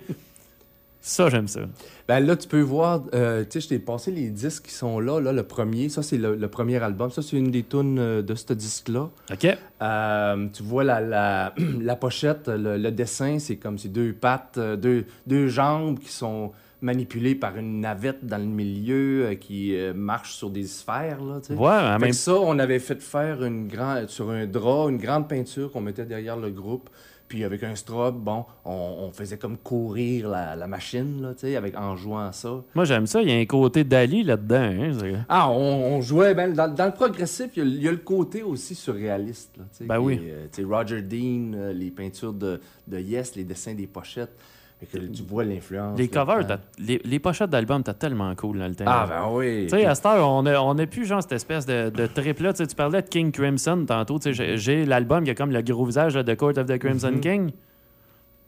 ça, 1.05 1.27
j'aime 1.27 1.49
ça. 1.49 1.59
Ben 2.07 2.21
là, 2.21 2.37
tu 2.37 2.47
peux 2.47 2.61
voir, 2.61 3.03
euh, 3.13 3.43
tu 3.43 3.51
sais, 3.51 3.59
je 3.59 3.67
t'ai 3.67 3.79
passé 3.79 4.09
les 4.09 4.29
disques 4.29 4.67
qui 4.67 4.73
sont 4.73 5.01
là. 5.01 5.19
là 5.19 5.33
le 5.33 5.43
premier, 5.43 5.89
ça, 5.89 6.01
c'est 6.01 6.17
le, 6.17 6.47
premier 6.47 6.81
album. 6.81 7.11
Ça, 7.11 7.21
c'est 7.21 7.35
une 7.35 7.51
des 7.51 7.63
tunes 7.63 7.99
euh, 7.99 8.21
de 8.21 8.33
ce 8.35 8.53
disque-là. 8.53 9.09
OK. 9.29 9.57
Euh, 9.81 10.47
tu 10.53 10.63
vois 10.63 10.85
la, 10.85 11.01
la, 11.01 11.53
la 11.81 11.97
pochette, 11.97 12.47
le, 12.47 12.89
dessin, 12.89 13.37
c'est 13.37 13.57
comme 13.57 13.77
ces 13.77 13.89
deux 13.89 14.13
pattes, 14.13 14.57
deux, 14.57 15.05
deux 15.27 15.49
jambes 15.49 15.99
qui 15.99 16.09
sont 16.09 16.53
manipulées 16.81 17.35
par 17.35 17.57
une 17.57 17.81
navette 17.81 18.25
dans 18.25 18.37
le 18.37 18.45
milieu 18.45 19.33
qui 19.41 19.75
marche 19.93 20.35
sur 20.35 20.49
des 20.49 20.63
sphères. 20.63 21.19
Là, 21.21 21.41
ouais, 21.49 21.99
même... 21.99 22.13
ça, 22.13 22.35
on 22.35 22.57
avait 22.59 22.79
fait 22.79 23.01
faire 23.01 23.43
une 23.43 23.67
grande, 23.67 24.07
sur 24.07 24.29
un 24.29 24.45
drap 24.45 24.89
une 24.89 24.97
grande 24.97 25.27
peinture 25.27 25.69
qu'on 25.69 25.81
mettait 25.81 26.05
derrière 26.05 26.37
le 26.37 26.49
groupe. 26.49 26.89
Puis 27.33 27.43
avec 27.43 27.63
un 27.63 27.73
strobe, 27.73 28.23
bon, 28.23 28.45
on, 28.63 29.09
faisait 29.11 29.39
comme 29.39 29.57
courir 29.57 30.29
la, 30.29 30.67
machine, 30.67 31.19
là, 31.19 31.33
tu 31.33 31.39
sais, 31.39 31.55
avec, 31.55 31.75
en 31.75 31.95
jouant 31.95 32.31
ça. 32.31 32.63
Moi, 32.75 32.85
j'aime 32.85 33.07
ça. 33.07 33.23
Il 33.23 33.29
y 33.29 33.31
a 33.31 33.37
un 33.39 33.45
côté 33.47 33.83
Dali 33.83 34.21
là-dedans. 34.21 34.61
Hein, 34.61 35.25
ah, 35.27 35.49
on, 35.49 35.99
jouait... 35.99 36.35
Ben, 36.35 36.53
dans, 36.53 36.85
le 36.85 36.91
progressif, 36.91 37.47
il 37.57 37.81
y, 37.81 37.87
a, 37.87 37.91
le 37.91 37.97
côté 37.97 38.43
aussi 38.43 38.75
surréaliste. 38.75 39.49
Là, 39.57 39.63
ben 39.81 39.97
oui. 39.97 40.19
Euh, 40.21 40.45
sais, 40.51 40.61
Roger 40.61 41.01
Dean, 41.01 41.53
euh, 41.55 41.73
les 41.73 41.89
peintures 41.89 42.33
de, 42.33 42.61
de 42.87 42.99
Yes, 42.99 43.35
les 43.35 43.45
dessins 43.45 43.73
des 43.73 43.87
pochettes 43.87 44.37
tu 44.91 45.23
vois 45.23 45.43
l'influence. 45.43 45.97
Les 45.97 46.07
covers, 46.07 46.59
les, 46.79 47.01
les, 47.03 47.19
pochettes 47.19 47.49
d'albums, 47.49 47.83
t'as 47.83 47.93
tellement 47.93 48.33
cool 48.35 48.59
dans 48.59 48.67
le 48.67 48.75
temps. 48.75 48.85
Ah, 48.87 49.05
ben 49.07 49.29
oui. 49.31 49.63
Tu 49.63 49.69
sais, 49.69 49.85
à 49.85 49.95
cette 49.95 50.05
heure, 50.05 50.27
on 50.29 50.43
n'a 50.43 50.61
on 50.61 50.75
plus 50.85 51.05
genre 51.05 51.21
cette 51.21 51.33
espèce 51.33 51.65
de, 51.65 51.89
de 51.89 52.07
trip-là. 52.07 52.53
Tu 52.53 52.65
parlais 52.75 53.01
de 53.01 53.07
King 53.07 53.31
Crimson 53.31 53.85
tantôt. 53.87 54.19
J'ai 54.23 54.85
l'album 54.85 55.23
qui 55.23 55.31
a 55.31 55.35
comme 55.35 55.51
le 55.51 55.61
gros 55.61 55.85
visage 55.85 56.13
de 56.13 56.33
Court 56.33 56.57
of 56.57 56.65
the 56.65 56.77
Crimson 56.77 57.11
mm-hmm. 57.11 57.19
King. 57.19 57.51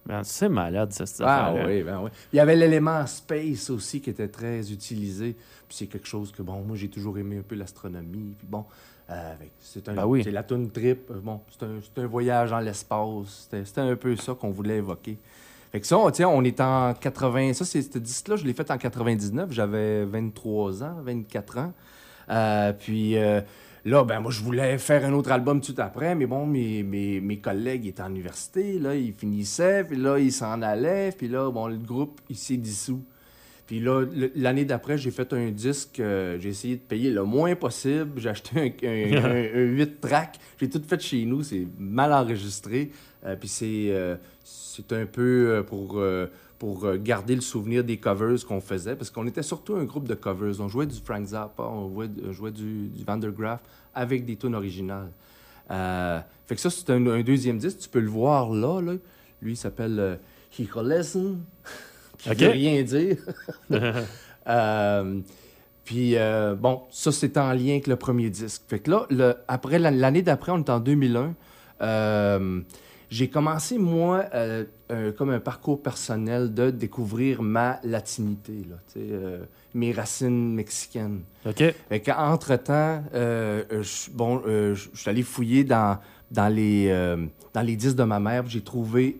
Ben, 0.05 0.23
c'est 0.23 0.49
malade, 0.49 0.93
ça, 0.93 1.05
cette 1.05 1.25
Ah 1.25 1.53
oui, 1.65 1.81
ben 1.81 2.01
oui. 2.03 2.11
Il 2.31 2.35
y 2.35 2.39
avait 2.39 2.55
l'élément 2.55 3.05
space 3.07 3.71
aussi 3.71 4.01
qui 4.01 4.11
était 4.11 4.27
très 4.27 4.71
utilisé. 4.71 5.35
Puis 5.67 5.77
c'est 5.77 5.87
quelque 5.87 6.07
chose 6.07 6.31
que, 6.31 6.43
bon, 6.43 6.61
moi, 6.61 6.75
j'ai 6.75 6.89
toujours 6.89 7.17
aimé 7.17 7.39
un 7.39 7.41
peu 7.41 7.55
l'astronomie. 7.55 8.35
Puis 8.37 8.47
bon, 8.47 8.65
euh, 9.09 9.33
c'est 9.59 9.89
un, 9.89 9.95
ben 9.95 10.05
oui. 10.05 10.23
la 10.23 10.43
tune 10.43 10.69
trip. 10.69 11.11
Bon, 11.11 11.41
c'est 11.49 11.65
un, 11.65 12.03
un, 12.03 12.07
voyage 12.07 12.51
dans 12.51 12.59
l'espace. 12.59 13.47
C'était 13.49 13.81
un 13.81 13.95
peu 13.95 14.15
ça 14.15 14.35
qu'on 14.35 14.51
voulait 14.51 14.77
évoquer. 14.77 15.17
Fait 15.75 15.81
que 15.81 15.87
ça, 15.87 15.97
on 15.97 16.43
est 16.45 16.61
en 16.61 16.93
80. 16.93 17.51
Ça, 17.51 17.65
c'est 17.65 17.81
ce 17.81 17.99
disque-là, 17.99 18.37
je 18.37 18.45
l'ai 18.45 18.53
fait 18.53 18.71
en 18.71 18.77
99. 18.77 19.51
J'avais 19.51 20.05
23 20.05 20.83
ans, 20.83 21.01
24 21.03 21.57
ans. 21.57 21.73
Euh, 22.29 22.71
puis 22.71 23.17
euh, 23.17 23.41
là, 23.83 24.05
ben 24.05 24.21
moi, 24.21 24.31
je 24.31 24.41
voulais 24.41 24.77
faire 24.77 25.03
un 25.03 25.11
autre 25.11 25.33
album 25.33 25.59
tout 25.59 25.75
après, 25.79 26.15
mais 26.15 26.27
bon, 26.27 26.45
mes, 26.45 26.81
mes, 26.81 27.19
mes 27.19 27.39
collègues 27.39 27.87
étaient 27.87 28.03
en 28.03 28.11
université, 28.11 28.79
là, 28.79 28.95
ils 28.95 29.11
finissaient, 29.11 29.83
puis 29.83 29.97
là, 29.97 30.17
ils 30.17 30.31
s'en 30.31 30.61
allaient, 30.61 31.11
puis 31.11 31.27
là, 31.27 31.51
bon, 31.51 31.67
le 31.67 31.75
groupe, 31.75 32.21
il 32.29 32.37
s'est 32.37 32.55
dissous. 32.55 33.03
Puis 33.67 33.79
là, 33.79 34.05
l'année 34.35 34.63
d'après, 34.63 34.97
j'ai 34.97 35.09
fait 35.09 35.33
un 35.33 35.49
disque, 35.49 35.99
euh, 35.99 36.37
j'ai 36.39 36.49
essayé 36.49 36.75
de 36.75 36.81
payer 36.81 37.09
le 37.09 37.23
moins 37.23 37.55
possible. 37.55 38.11
J'ai 38.17 38.29
acheté 38.29 38.75
un, 38.83 39.25
un, 39.25 39.63
8 39.75 39.99
tracks. 39.99 40.39
J'ai 40.59 40.69
tout 40.69 40.81
fait 40.87 41.01
chez 41.01 41.25
nous, 41.25 41.41
c'est 41.41 41.67
mal 41.79 42.13
enregistré. 42.13 42.91
Puis 43.39 43.47
c'est 43.47 44.17
c'est 44.75 44.93
un 44.93 45.05
peu 45.05 45.49
euh, 45.49 45.63
pour, 45.63 45.99
euh, 45.99 46.27
pour 46.59 46.85
euh, 46.85 46.97
garder 46.97 47.35
le 47.35 47.41
souvenir 47.41 47.83
des 47.83 47.97
covers 47.97 48.45
qu'on 48.45 48.61
faisait, 48.61 48.95
parce 48.95 49.09
qu'on 49.09 49.25
était 49.27 49.43
surtout 49.43 49.75
un 49.75 49.83
groupe 49.83 50.07
de 50.07 50.15
covers. 50.15 50.59
On 50.59 50.67
jouait 50.67 50.85
du 50.85 50.99
Frank 51.03 51.25
Zappa, 51.25 51.63
on 51.63 51.89
jouait, 52.31 52.51
du, 52.51 52.87
du 52.87 53.03
Van 53.03 53.17
der 53.17 53.31
Graaf 53.31 53.61
avec 53.93 54.25
des 54.25 54.35
tunes 54.35 54.55
originales. 54.55 55.11
fait 55.69 56.55
que 56.55 56.61
ça, 56.61 56.69
c'est 56.69 56.89
un, 56.89 57.21
deuxième 57.21 57.57
disque. 57.57 57.79
Tu 57.79 57.89
peux 57.89 57.99
le 57.99 58.09
voir 58.09 58.51
là. 58.51 58.81
là. 58.81 58.93
Lui, 59.41 59.53
il 59.53 59.57
s'appelle 59.57 60.19
He 60.57 60.67
Lesson, 60.83 61.37
qui 62.17 62.29
veut 62.29 62.49
rien 62.49 62.83
dire. 62.83 63.17
Puis, 65.85 66.15
bon, 66.59 66.81
ça, 66.91 67.11
c'est 67.11 67.37
en 67.37 67.53
lien 67.53 67.71
avec 67.71 67.87
le 67.87 67.95
premier 67.95 68.29
disque. 68.29 68.63
Fait 68.67 68.79
que 68.79 68.91
là, 68.91 69.05
le, 69.09 69.35
après, 69.47 69.79
l'année 69.79 70.21
d'après, 70.21 70.51
on 70.51 70.59
est 70.59 70.69
en 70.69 70.79
2001. 70.79 71.35
J'ai 73.15 73.29
commencé, 73.29 73.77
moi, 73.77 74.25
euh, 74.33 74.65
comme 75.13 75.29
un 75.29 75.39
parcours 75.39 75.81
personnel 75.81 76.53
de 76.53 76.69
découvrir 76.69 77.41
ma 77.41 77.79
latinité, 77.85 78.65
là, 78.69 78.75
euh, 78.97 79.45
mes 79.73 79.93
racines 79.93 80.53
mexicaines. 80.53 81.21
OK. 81.45 81.63
Entre-temps, 82.09 83.05
euh, 83.13 83.63
bon, 84.11 84.41
je 84.45 84.89
suis 84.93 85.09
allé 85.09 85.23
fouiller 85.23 85.63
dans, 85.63 85.97
dans, 86.29 86.53
les, 86.53 86.89
dans 87.53 87.61
les 87.61 87.77
disques 87.77 87.95
de 87.95 88.03
ma 88.03 88.19
mère. 88.19 88.43
J'ai 88.47 88.59
trouvé 88.59 89.17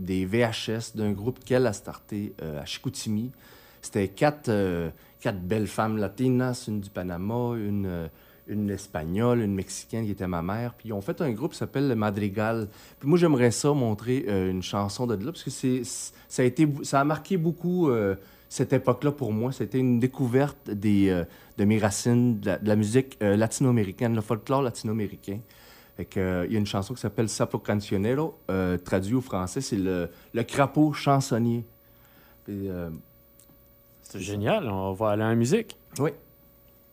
des 0.00 0.26
VHS 0.26 0.96
d'un 0.96 1.12
groupe 1.12 1.44
qu'elle 1.44 1.68
a 1.68 1.72
starté 1.72 2.34
à 2.42 2.64
Chicoutimi. 2.64 3.30
C'était 3.80 4.08
quatre, 4.08 4.50
quatre 5.20 5.40
belles 5.40 5.68
femmes 5.68 5.98
latinas, 5.98 6.64
une 6.66 6.80
du 6.80 6.90
Panama, 6.90 7.54
une 7.54 8.10
une 8.50 8.68
espagnole, 8.70 9.40
une 9.40 9.54
mexicaine 9.54 10.04
qui 10.04 10.10
était 10.10 10.26
ma 10.26 10.42
mère. 10.42 10.74
Puis 10.74 10.88
ils 10.88 10.92
ont 10.92 11.00
fait 11.00 11.20
un 11.20 11.30
groupe 11.30 11.52
qui 11.52 11.58
s'appelle 11.58 11.88
le 11.88 11.94
Madrigal. 11.94 12.68
Puis 12.98 13.08
moi, 13.08 13.16
j'aimerais 13.18 13.50
ça 13.50 13.72
montrer 13.72 14.24
euh, 14.28 14.50
une 14.50 14.62
chanson 14.62 15.06
de 15.06 15.14
là, 15.14 15.32
parce 15.32 15.44
que 15.44 15.50
c'est, 15.50 15.82
ça, 15.84 16.42
a 16.42 16.44
été, 16.44 16.68
ça 16.82 17.00
a 17.00 17.04
marqué 17.04 17.36
beaucoup 17.36 17.88
euh, 17.88 18.16
cette 18.48 18.72
époque-là 18.72 19.12
pour 19.12 19.32
moi. 19.32 19.52
C'était 19.52 19.78
une 19.78 20.00
découverte 20.00 20.68
des, 20.68 21.08
euh, 21.08 21.24
de 21.56 21.64
mes 21.64 21.78
racines, 21.78 22.40
de 22.40 22.58
la, 22.62 22.76
musique 22.76 23.16
latino-américaine, 23.20 24.14
le 24.14 24.20
folklore 24.20 24.62
latino-américain. 24.62 25.38
il 25.98 26.06
y 26.16 26.18
a 26.18 26.58
une 26.58 26.66
chanson 26.66 26.94
qui 26.94 27.00
s'appelle 27.00 27.28
Sapo 27.28 27.58
Cancionero, 27.58 28.38
traduit 28.84 29.14
au 29.14 29.20
français, 29.20 29.60
c'est 29.60 29.76
le, 29.76 30.10
le 30.32 30.42
crapaud 30.42 30.92
chansonnier. 30.92 31.64
c'est 32.46 34.20
génial, 34.20 34.68
on 34.68 34.92
va 34.92 35.10
aller 35.10 35.24
en 35.24 35.36
musique. 35.36 35.76
Oui. 35.98 36.10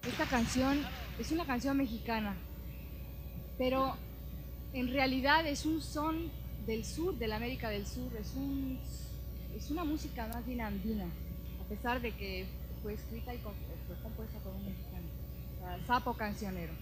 Esta 0.08 0.26
canción 0.26 0.78
es 1.20 1.32
una 1.32 1.46
canción 1.46 1.78
mexicana, 1.78 2.36
pero 3.58 3.96
en 4.74 4.88
realidad 4.90 5.48
es 5.48 5.66
un 5.66 5.82
son 5.82 6.30
del 6.66 6.86
sur, 6.86 7.18
de 7.18 7.28
la 7.28 7.38
América 7.38 7.70
del 7.70 7.86
Sur, 7.86 8.14
es, 8.20 8.34
un, 8.36 8.78
es 9.56 9.72
una 9.72 9.84
música 9.84 10.28
más 10.28 10.46
bien 10.46 10.62
andina, 10.62 11.06
a 11.06 11.70
pesar 11.70 12.02
de 12.02 12.12
que 12.12 12.46
fue 12.84 12.94
escrita 12.94 13.34
y 13.34 13.38
fue 13.40 13.96
compuesta 14.04 14.38
por 14.40 14.54
un 14.54 14.66
mexicano, 14.66 15.08
Sapo 15.86 16.14
Cancionero. 16.14 16.74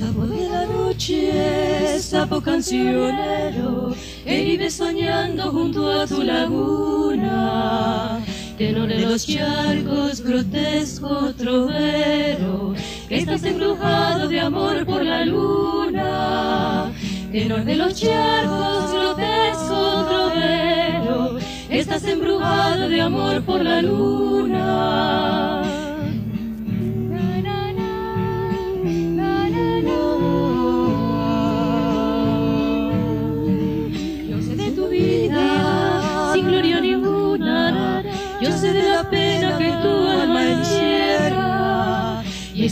Sapo 0.00 0.26
de 0.26 0.48
la 0.48 0.64
noche, 0.64 1.98
sapo 2.00 2.40
cancionero, 2.40 3.94
que 4.24 4.44
vive 4.44 4.70
soñando 4.70 5.52
junto 5.52 5.90
a 5.90 6.06
tu 6.06 6.22
laguna. 6.22 8.18
Tenor 8.56 8.88
de 8.88 9.00
los 9.00 9.26
charcos, 9.26 10.22
grotesco 10.22 11.34
trovero, 11.34 12.74
que 13.10 13.18
estás 13.18 13.44
embrujado 13.44 14.26
de 14.26 14.40
amor 14.40 14.86
por 14.86 15.04
la 15.04 15.26
luna. 15.26 16.90
Tenor 17.30 17.64
de 17.66 17.76
los 17.76 17.94
charcos, 17.94 18.92
grotesco 18.92 20.06
trovero, 20.08 21.38
estás 21.68 22.04
embrujado 22.04 22.88
de 22.88 23.02
amor 23.02 23.42
por 23.42 23.62
la 23.62 23.82
luna. 23.82 25.59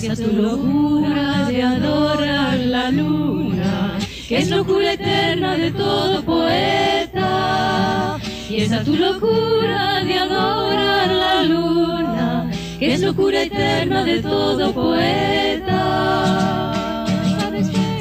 Esa 0.04 0.14
tu 0.14 0.32
locura 0.32 1.48
de 1.48 1.60
adorar 1.62 2.56
la 2.58 2.90
luna, 2.90 3.98
que 4.28 4.38
es 4.38 4.48
locura 4.48 4.92
eterna 4.92 5.56
de 5.56 5.72
todo 5.72 6.22
poeta. 6.22 8.16
Y 8.48 8.60
esa 8.60 8.84
tu 8.84 8.94
locura 8.94 10.04
de 10.04 10.14
adorar 10.14 11.08
la 11.08 11.42
luna, 11.42 12.48
que 12.78 12.94
es 12.94 13.00
locura 13.00 13.42
eterna 13.42 14.04
de 14.04 14.22
todo 14.22 14.72
poeta. 14.72 15.84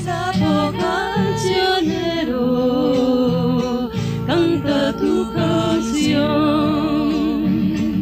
Sapo 0.03 0.71
cancionero, 0.77 2.29
canta 4.27 4.93
tu 4.97 5.33
canción. 5.33 6.27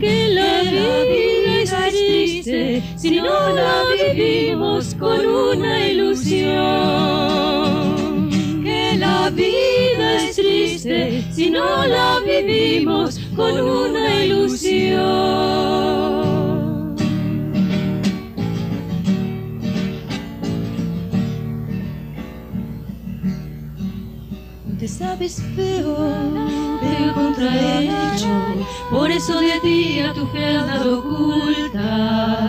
Que 0.02 0.28
la 0.34 0.64
vida 0.70 1.62
es 1.64 1.72
triste 1.92 2.84
si 2.98 3.22
no 3.22 3.24
la 3.24 3.85
vivimos 4.16 4.96
con 4.96 5.26
una 5.26 5.88
ilusión. 5.90 6.56
Que 8.64 8.96
la 8.98 9.30
vida 9.30 10.24
es 10.24 10.36
triste 10.36 11.24
si 11.32 11.50
no 11.50 11.86
la 11.86 12.20
vivimos 12.26 13.20
con 13.36 13.60
una 13.60 14.24
ilusión. 14.24 15.36
Te 24.80 24.88
sabes 24.88 25.42
feo, 25.56 25.96
feo 26.80 27.14
contrahecho, 27.14 28.28
por 28.92 29.10
eso 29.10 29.40
de 29.40 29.60
día 29.62 30.14
tu 30.14 30.28
fealdad 30.28 30.88
ocultas 30.88 32.46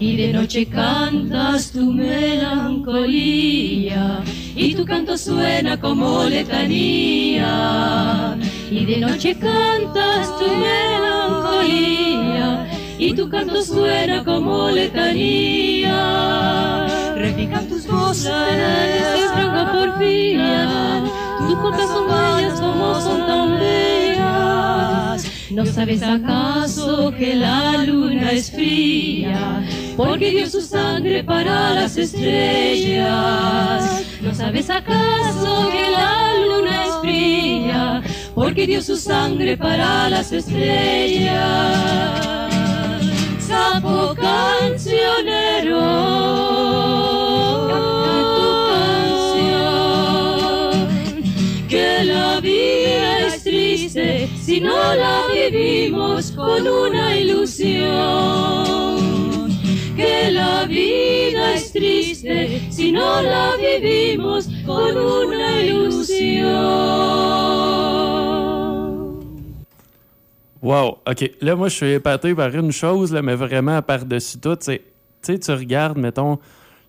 y 0.00 0.16
de 0.16 0.32
noche 0.32 0.66
cantas 0.66 1.70
tu 1.72 1.92
melancolía 1.92 4.22
y 4.56 4.74
tu 4.74 4.86
canto 4.86 5.18
suena 5.18 5.78
como 5.78 6.24
letanía 6.24 7.44
y 8.70 8.86
de 8.86 8.96
noche 8.96 9.38
cantas 9.38 10.38
tu 10.38 10.46
melancolía 10.56 12.66
y 12.98 13.12
tu 13.14 13.28
canto 13.28 13.62
suena 13.62 14.24
como 14.24 14.70
letanía. 14.70 16.86
Repican 17.16 17.68
tus 17.68 17.86
voces 17.86 18.32
extraña 19.16 19.70
porfía 19.72 21.02
tus 21.38 21.54
coplas 21.56 21.90
son 21.90 22.06
bellas 22.08 22.58
como 22.60 23.00
son 23.00 23.26
tan 23.26 23.58
bellas 23.58 24.09
¿No 25.50 25.66
sabes 25.66 26.02
acaso 26.02 27.12
que 27.18 27.34
la 27.34 27.84
luna 27.84 28.30
es 28.30 28.52
fría? 28.52 29.66
Porque 29.96 30.30
dio 30.30 30.48
su 30.48 30.60
sangre 30.60 31.24
para 31.24 31.72
las 31.74 31.96
estrellas. 31.96 33.02
¿No 34.20 34.32
sabes 34.32 34.70
acaso 34.70 35.68
que 35.72 35.90
la 35.90 36.34
luna 36.46 36.84
es 36.84 36.92
fría? 37.00 38.00
Porque 38.34 38.64
dio 38.66 38.80
su 38.80 38.96
sangre 38.96 39.56
para 39.56 40.08
las 40.08 40.30
estrellas. 40.30 41.34
Sapo 43.40 44.14
cancionero, 44.14 45.80
triste 53.92 54.28
si 54.36 54.60
no 54.60 54.94
la 54.94 55.22
vivimos 55.32 56.30
con 56.32 56.66
una 56.66 57.16
ilusión. 57.16 57.88
Que 59.96 60.30
la 60.30 60.64
vida 60.64 61.54
es 61.54 61.72
triste 61.72 62.60
si 62.70 62.92
no 62.92 63.22
la 63.22 63.56
vivimos 63.56 64.48
con 64.64 64.96
una 64.96 65.60
ilusión. 65.60 66.50
Wow, 70.62 70.98
ok. 71.06 71.30
Là, 71.40 71.56
moi, 71.56 71.68
je 71.68 71.74
suis 71.74 71.92
épaté 71.92 72.34
par 72.34 72.54
une 72.54 72.70
chose, 72.70 73.12
là, 73.12 73.22
mais 73.22 73.34
vraiment 73.34 73.80
par-dessus 73.80 74.38
tout. 74.38 74.56
Tu 74.56 74.78
sais, 75.22 75.38
tu 75.38 75.50
regardes, 75.52 75.96
mettons, 75.96 76.38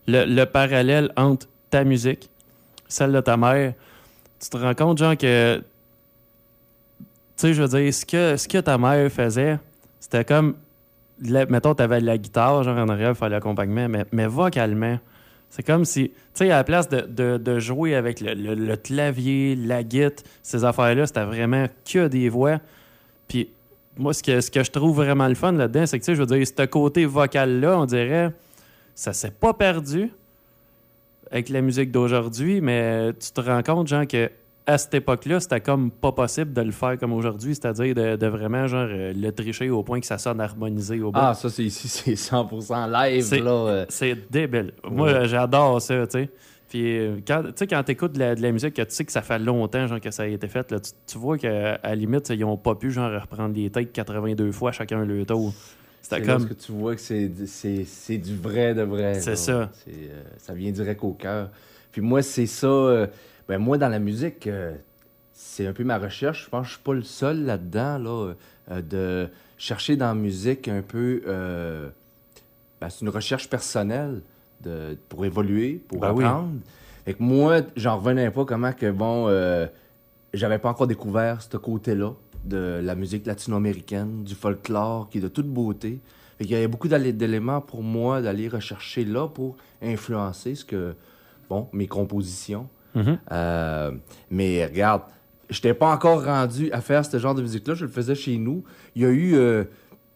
le, 0.08 0.26
le 0.26 0.46
parallèle 0.46 1.12
entre 1.16 1.48
ta 1.70 1.86
musique, 1.86 2.30
celle 2.90 3.14
de 3.14 3.22
ta 3.22 3.38
mère. 3.38 3.74
Tu 4.42 4.50
te 4.50 4.58
rends 4.58 4.76
compte, 4.76 4.98
genre, 4.98 5.16
que. 5.18 5.64
Sais, 7.42 7.56
je 7.56 7.64
veux 7.64 7.68
dire, 7.82 7.92
ce 7.92 8.06
que, 8.06 8.38
ce 8.38 8.48
que 8.48 8.60
ta 8.60 8.78
mère 8.78 9.12
faisait, 9.12 9.58
c'était 10.00 10.24
comme. 10.24 10.54
la- 11.24 11.48
mettons, 11.48 11.74
tu 11.74 11.82
avais 11.82 12.00
la 12.00 12.20
guitare, 12.20 12.62
genre 12.62 12.78
en 12.78 12.88
arrière, 12.88 13.18
fallait 13.18 13.34
l'accompagnement, 13.36 13.90
mais, 13.90 14.06
mais 14.12 14.28
vocalement. 14.28 15.00
C'est 15.50 15.64
comme 15.64 15.84
si, 15.84 16.10
tu 16.10 16.16
sais, 16.36 16.52
à 16.52 16.58
la 16.58 16.64
place 16.64 16.88
de, 16.88 17.38
de- 17.38 17.60
jouer 17.60 17.96
avec 17.96 18.22
le, 18.22 18.36
le- 18.36 18.54
le 18.54 18.76
clavier, 18.76 19.56
la 19.56 19.82
guitare, 19.84 20.24
ces 20.44 20.64
affaires-là, 20.64 21.08
c'était 21.08 21.24
vraiment 21.26 21.66
que 21.84 22.08
des 22.08 22.30
voix. 22.30 22.60
Puis 23.28 23.50
moi, 23.98 24.14
ce 24.14 24.22
que, 24.22 24.40
ce 24.40 24.52
que 24.52 24.64
je 24.64 24.70
trouve 24.70 24.98
vraiment 24.98 25.28
le 25.28 25.34
fun 25.34 25.52
là-dedans, 25.52 25.88
c'est 25.88 25.98
que, 25.98 26.04
tu 26.06 26.12
sais, 26.12 26.16
je 26.16 26.22
veux 26.22 26.38
dire, 26.38 26.46
ce 26.46 26.66
côté 26.68 27.06
vocal-là, 27.06 27.80
on 27.80 27.86
dirait, 27.86 28.32
ça 28.94 29.14
s'est 29.14 29.32
pas 29.32 29.56
perdu 29.56 30.12
avec 31.32 31.50
la 31.50 31.62
musique 31.62 31.92
d'aujourd'hui, 31.92 32.62
mais 32.62 33.14
tu 33.14 33.32
te 33.32 33.42
rends 33.42 33.64
compte, 33.64 33.88
genre, 33.88 34.06
que 34.06 34.30
à 34.72 34.78
cette 34.78 34.94
époque-là, 34.94 35.40
c'était 35.40 35.62
comme 35.62 35.92
pas 35.92 36.12
possible 36.12 36.54
de 36.54 36.62
le 36.62 36.72
faire 36.72 36.98
comme 36.98 37.14
aujourd'hui, 37.14 37.56
c'est-à-dire 37.56 37.94
de, 37.96 38.16
de 38.16 38.28
vraiment, 38.28 38.68
genre, 38.68 38.88
euh, 38.90 39.14
le 39.16 39.32
tricher 39.32 39.70
au 39.70 39.84
point 39.84 40.00
que 40.00 40.06
ça 40.06 40.18
sonne 40.18 40.40
harmonisé 40.42 41.00
au 41.02 41.12
bout. 41.12 41.20
Ah, 41.22 41.34
ça, 41.34 41.50
c'est 41.50 41.64
ici, 41.64 41.88
c'est 41.88 42.14
100% 42.16 42.88
live, 42.92 43.24
C'est- 43.24 43.40
là. 43.40 43.52
euh. 43.52 43.86
C'est 43.90 44.18
débile. 44.32 44.74
Moi, 44.90 45.26
j'adore 45.26 45.82
ça, 45.82 46.06
tu 46.08 46.12
sais. 46.20 46.30
Puis 46.70 46.98
euh, 47.00 47.18
quand, 47.28 47.44
tu 47.44 47.52
sais, 47.56 47.68
quand 47.68 47.84
t'écoutes 47.84 48.14
de 48.14 48.20
la, 48.20 48.34
de 48.34 48.42
la 48.42 48.52
musique, 48.54 48.74
que 48.76 48.82
tu 48.82 48.92
sais 48.96 49.04
que 49.04 49.12
ça 49.12 49.22
fait 49.22 49.40
longtemps 49.40 49.88
genre, 49.88 50.00
que 50.00 50.10
ça 50.10 50.24
a 50.24 50.28
été 50.28 50.48
fait, 50.48 50.72
là, 50.72 50.80
tu, 50.80 50.92
tu 51.06 51.18
vois 51.18 51.38
qu'à 51.38 51.78
la 51.84 51.96
limite, 51.96 52.30
ils 52.30 52.46
ont 52.46 52.56
pas 52.56 52.76
pu 52.76 52.92
genre 52.92 53.12
reprendre 53.22 53.54
les 53.54 53.70
takes 53.70 53.92
82 53.92 54.52
fois 54.54 54.72
chacun 54.72 55.04
le 55.04 55.26
tour. 55.26 55.54
C'est 56.02 56.22
comme. 56.26 56.48
que 56.48 56.54
tu 56.54 56.72
vois 56.72 56.96
que 56.96 57.02
c'est, 57.02 57.28
du 58.18 58.36
vrai 58.38 58.74
de 58.74 58.84
vrai. 58.84 59.20
C'est 59.20 59.36
ça. 59.36 59.70
Euh, 59.88 60.24
ça 60.38 60.54
vient 60.54 60.72
direct 60.72 61.04
au 61.04 61.12
cœur. 61.12 61.50
Puis 61.92 62.02
moi, 62.02 62.22
c'est 62.22 62.46
ça. 62.48 62.68
euh, 62.68 63.08
ben 63.52 63.58
moi, 63.58 63.78
dans 63.78 63.90
la 63.90 64.00
musique, 64.00 64.48
euh, 64.48 64.74
c'est 65.34 65.68
un 65.68 65.74
peu 65.74 65.84
ma 65.84 65.98
recherche. 65.98 66.46
Je 66.46 66.50
pense 66.50 66.62
que 66.62 66.68
je 66.70 66.74
suis 66.76 66.84
pas 66.84 66.94
le 66.94 67.04
seul 67.04 67.44
là-dedans, 67.44 67.98
là, 67.98 68.34
euh, 68.72 68.82
de 68.82 69.30
chercher 69.58 69.98
dans 69.98 70.06
la 70.08 70.16
musique 70.16 70.70
un 70.70 70.82
peu. 70.82 71.22
euh, 71.28 71.90
ben, 72.80 72.90
c'est 72.90 73.02
une 73.02 73.10
recherche 73.10 73.50
personnelle 73.50 74.22
de, 74.62 74.98
pour 75.10 75.26
évoluer, 75.26 75.84
pour 75.86 76.00
Ben 76.00 76.14
oui. 76.14 76.24
apprendre. 76.24 76.60
Fait 77.04 77.14
que 77.14 77.22
moi, 77.22 77.60
j'en 77.76 77.98
revenais 77.98 78.32
pas 78.32 78.46
comment 78.46 78.72
que, 78.72 78.90
bon, 78.90 79.28
j'avais 80.34 80.58
pas 80.58 80.70
encore 80.70 80.88
découvert 80.88 81.42
ce 81.42 81.58
côté-là 81.58 82.14
de 82.46 82.80
la 82.82 82.96
musique 82.96 83.26
latino-américaine, 83.26 84.24
du 84.24 84.34
folklore, 84.34 85.10
qui 85.10 85.18
est 85.18 85.22
de 85.22 85.28
toute 85.28 85.48
beauté. 85.48 86.00
Fait 86.38 86.46
qu'il 86.46 86.54
y 86.54 86.56
avait 86.56 86.70
beaucoup 86.70 86.88
d'éléments 86.88 87.60
pour 87.60 87.84
moi 87.84 88.22
d'aller 88.22 88.48
rechercher 88.48 89.04
là 89.04 89.28
pour 89.28 89.58
influencer 89.82 90.56
ce 90.56 90.64
que, 90.64 90.96
bon, 91.50 91.68
mes 91.74 91.88
compositions. 91.88 92.70
Mhm. 92.96 93.20
Euh, 93.32 93.92
mais 94.30 94.66
regarde, 94.66 95.04
je 95.50 95.58
n'étais 95.58 95.74
pas 95.74 95.94
encore 95.94 96.24
rendu 96.26 96.72
à 96.72 96.82
faire 96.82 97.06
ce 97.06 97.18
genre 97.20 97.36
de 97.36 97.42
musique-là. 97.42 97.74
Je 97.74 97.86
le 97.86 97.92
faisais 97.92 98.16
chez 98.16 98.38
nous. 98.38 98.64
Il 98.96 99.02
y 99.02 99.06
a 99.06 99.10
eu, 99.10 99.36
euh, 99.36 99.64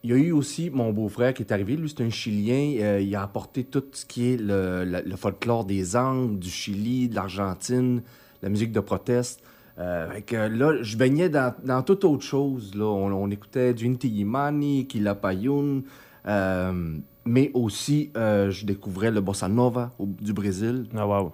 il 0.04 0.10
y 0.12 0.14
a 0.14 0.18
eu 0.18 0.32
aussi 0.32 0.70
mon 0.70 0.92
beau-frère 0.94 1.34
qui 1.34 1.44
est 1.44 1.52
arrivé. 1.52 1.76
Lui, 1.76 1.90
c'est 1.90 2.04
un 2.04 2.10
Chilien. 2.10 2.78
Euh, 2.82 3.02
il 3.02 3.14
a 3.16 3.22
apporté 3.24 3.64
tout 3.64 3.84
ce 3.92 4.06
qui 4.06 4.34
est 4.34 4.38
le, 4.40 5.04
folklore 5.18 5.66
des 5.66 5.96
Andes, 5.96 6.40
du 6.40 6.50
Chili, 6.50 7.10
de 7.10 7.16
l'Argentine, 7.16 8.02
la 8.42 8.50
musique 8.50 8.72
de 8.72 8.80
proteste. 8.80 9.42
Euh, 9.78 10.10
fait 10.10 10.22
que 10.22 10.36
là, 10.36 10.82
je 10.82 10.96
baignais 10.96 11.28
dans, 11.28 11.54
dans 11.66 11.82
toute 11.82 12.06
autre 12.06 12.24
chose. 12.24 12.74
Là. 12.76 12.86
On, 12.86 13.12
on 13.12 13.30
écoutait 13.30 13.74
du 13.74 13.88
Inti 13.88 14.08
Illimani, 14.08 14.88
Quilapayún, 14.88 15.82
euh, 16.28 16.98
mais 17.26 17.52
aussi, 17.54 18.12
je 18.16 18.66
découvrais 18.66 19.12
le 19.12 19.20
bossa 19.20 19.50
nova 19.50 19.92
au- 20.00 20.06
du 20.06 20.32
Brésil. 20.32 20.86
Ah, 20.96 21.06
wow. 21.06 21.34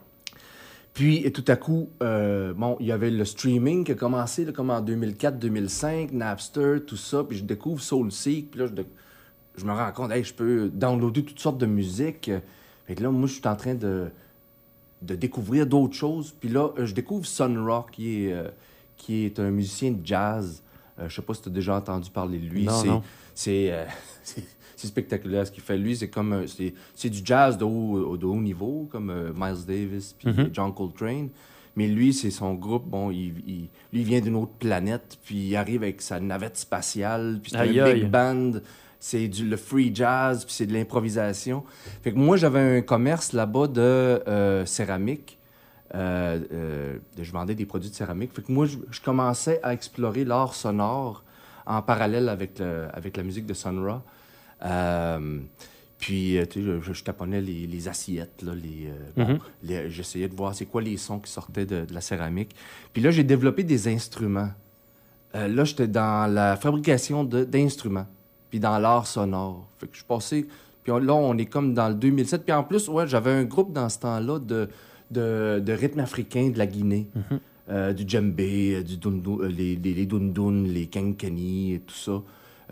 Puis, 0.94 1.26
et 1.26 1.32
tout 1.32 1.46
à 1.48 1.56
coup, 1.56 1.90
euh, 2.04 2.54
bon, 2.54 2.76
il 2.80 2.88
y 2.88 2.92
avait 2.92 3.12
le 3.12 3.24
streaming 3.24 3.86
qui 3.86 3.94
a 3.94 3.96
commencé 3.96 4.44
là, 4.44 4.52
comme 4.52 4.70
en 4.70 4.82
2004-2005, 4.82 6.12
Napster, 6.12 6.78
tout 6.86 6.98
ça. 6.98 7.24
Puis 7.24 7.38
je 7.38 7.44
découvre 7.44 7.82
SoulSeek. 7.82 8.52
Puis 8.52 8.60
là, 8.60 8.68
je, 8.68 8.82
je 9.56 9.66
me 9.66 9.72
rends 9.72 9.92
compte, 9.92 10.12
hey, 10.12 10.24
je 10.24 10.34
peux 10.34 10.70
downloader 10.70 11.24
toutes 11.24 11.40
sortes 11.40 11.58
de 11.58 11.66
musique. 11.66 12.30
Fait 12.88 12.96
que 12.96 13.04
là, 13.04 13.10
moi, 13.10 13.28
je 13.28 13.34
suis 13.34 13.48
en 13.48 13.56
train 13.56 13.76
de, 13.76 14.10
de 15.02 15.16
découvrir 15.16 15.66
d'autres 15.66 15.96
choses. 15.96 16.34
Puis 16.40 16.50
là, 16.50 16.70
euh, 16.78 16.86
je 16.86 16.94
découvre 16.94 17.26
Sun 17.26 17.58
Rock, 17.58 17.92
qui 17.92 18.26
est, 18.26 18.34
euh, 18.34 18.50
qui 18.98 19.26
est 19.26 19.40
un 19.40 19.52
musicien 19.52 19.92
de 19.92 20.06
jazz. 20.06 20.62
Euh, 21.00 21.10
je 21.10 21.16
sais 21.16 21.22
pas 21.22 21.34
si 21.34 21.42
tu 21.42 21.50
as 21.50 21.52
déjà 21.52 21.76
entendu 21.76 22.10
parler 22.10 22.38
de 22.38 22.48
lui. 22.48 22.66
Non, 22.66 22.84
non. 22.84 23.04
C'est, 23.34 23.74
euh, 24.82 24.84
c'est, 24.84 24.88
c'est 24.88 24.88
spectaculaire 24.88 25.46
ce 25.48 25.52
qu'il 25.52 25.64
fait. 25.64 25.78
Lui, 25.78 25.96
c'est 25.96 26.10
comme 26.10 26.34
un- 26.34 26.46
c'est, 26.96 27.10
du 27.10 27.20
jazz 27.24 27.58
de 27.58 27.64
haut, 27.66 28.18
de 28.18 28.26
haut 28.26 28.42
niveau, 28.42 28.88
comme 28.92 29.10
euh, 29.10 29.32
Miles 29.36 29.66
Davis 29.68 30.14
puis 30.18 30.30
Mhm. 30.30 30.50
John 30.54 30.74
Coltrane. 30.74 31.30
Mais 31.78 31.88
lui, 31.88 32.14
c'est 32.14 32.32
son 32.32 32.54
groupe. 32.56 32.86
Bon, 32.86 33.12
il, 33.12 33.34
il- 33.48 33.70
lui, 33.94 34.02
il 34.02 34.04
vient 34.04 34.20
d'une 34.20 34.36
autre 34.36 34.52
planète, 34.60 35.18
puis 35.24 35.38
il 35.50 35.56
arrive 35.56 35.84
avec 35.84 36.02
sa 36.02 36.20
navette 36.20 36.58
spatiale, 36.58 37.40
puis 37.42 37.52
c'est 37.52 37.58
un 37.58 37.62
aïe. 37.62 37.94
big 38.02 38.10
band. 38.10 38.52
C'est 39.00 39.28
du 39.28 39.48
le 39.48 39.58
free 39.58 39.92
jazz, 39.96 40.44
puis 40.46 40.54
c'est 40.54 40.68
de 40.68 40.74
l'improvisation. 40.74 41.64
Fait 42.04 42.12
que 42.12 42.18
moi, 42.18 42.38
j'avais 42.38 42.78
un 42.78 42.82
commerce 42.82 43.34
là-bas 43.34 43.68
de 43.68 43.82
euh, 43.82 44.66
céramique. 44.66 45.40
je 45.94 47.32
vendais 47.32 47.56
des 47.56 47.66
produits 47.66 47.90
de 47.90 47.96
céramique. 47.96 48.32
Fait 48.34 48.42
que 48.44 48.52
moi, 48.52 48.66
je, 48.66 49.02
commençais 49.02 49.60
à 49.64 49.74
explorer 49.74 50.24
l'art 50.26 50.54
sonore 50.54 51.24
en 51.66 51.82
parallèle 51.82 52.30
avec, 52.30 52.62
avec 52.94 53.18
la 53.18 53.24
musique 53.24 53.46
de 53.46 53.54
Sun 53.54 53.80
puis, 55.98 56.38
tu 56.50 56.64
sais, 56.64 56.94
je, 56.94 57.04
taponnais 57.04 57.42
les, 57.42 57.88
assiettes, 57.88 58.42
là, 58.42 58.54
mm-hmm. 58.54 59.40
les, 59.64 59.90
j'essayais 59.90 60.28
de 60.28 60.36
voir 60.36 60.56
c'est 60.56 60.66
quoi 60.66 60.82
les 60.82 60.98
sons 60.98 61.20
qui 61.20 61.32
sortaient 61.32 61.66
de, 61.66 61.86
de 61.86 61.94
la 61.94 62.02
céramique. 62.02 62.56
Puis 62.94 63.02
là, 63.02 63.12
j'ai 63.12 63.24
développé 63.24 63.64
des 63.64 63.88
instruments. 63.88 64.52
là, 65.34 65.64
j'étais 65.64 65.88
dans 65.88 66.32
la 66.32 66.56
fabrication 66.58 67.24
d'instruments 67.24 68.08
puis 68.52 68.60
dans 68.60 68.78
l'art 68.78 69.08
sonore. 69.08 69.66
Fait 69.80 69.88
que 69.88 69.98
je 69.98 70.04
passé... 70.04 70.48
Puis 70.84 70.92
là, 70.92 71.14
on 71.14 71.38
est 71.38 71.46
comme 71.46 71.74
dans 71.74 71.90
le 71.90 71.96
2007. 71.96 72.44
Puis 72.44 72.54
en 72.54 72.64
plus, 72.64 72.90
ouais, 72.90 73.08
j'avais 73.08 73.32
un 73.32 73.44
groupe 73.44 73.72
dans 73.72 73.88
ce 73.88 74.00
temps-là 74.00 74.40
de, 74.40 74.68
de, 75.12 75.62
de 75.64 75.74
rythme 75.74 76.00
africain 76.00 76.50
de 76.50 76.58
la 76.58 76.66
Guinée. 76.66 77.08
Mhm. 77.16 77.40
Euh, 77.70 77.94
du 77.94 78.04
djembé, 78.06 78.76
euh, 78.76 78.84
du 78.84 78.96
euh, 79.06 79.48
les, 79.48 79.76
les, 79.76 79.94
les 79.94 80.06
dundun, 80.06 80.64
les 80.64 80.88
kenkeni 80.88 81.76
et 81.76 81.80
tout 81.80 81.96
ça. 81.96 82.22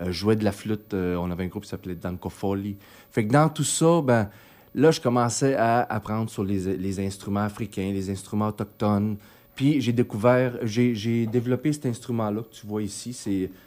Je 0.04 0.12
jouais 0.12 0.36
de 0.36 0.44
la 0.44 0.52
flûte. 0.52 0.94
on 0.94 1.30
avait 1.30 1.44
un 1.44 1.48
groupe 1.48 1.64
qui 1.64 1.70
s'appelait 1.70 1.94
Dankofoli. 1.94 2.76
Fait 3.10 3.26
que 3.26 3.32
dans 3.32 3.48
tout 3.48 3.64
ça, 3.64 4.00
ben, 4.02 4.28
là, 4.74 4.90
je 4.90 5.00
commençais 5.00 5.54
à 5.54 5.82
apprendre 5.82 6.30
sur 6.30 6.44
les, 6.44 6.76
les 6.76 7.00
instruments 7.00 7.40
africains, 7.40 7.90
les 7.92 8.10
instruments 8.10 8.48
autochtones. 8.48 9.16
Puis 9.60 9.78
j'ai 9.82 9.92
découvert, 9.92 10.54
j'ai 10.62 11.26
développé 11.26 11.70
cet 11.74 11.84
instrument-là 11.84 12.40
que 12.42 12.54
tu 12.54 12.66
vois 12.66 12.82
ici. 12.82 13.12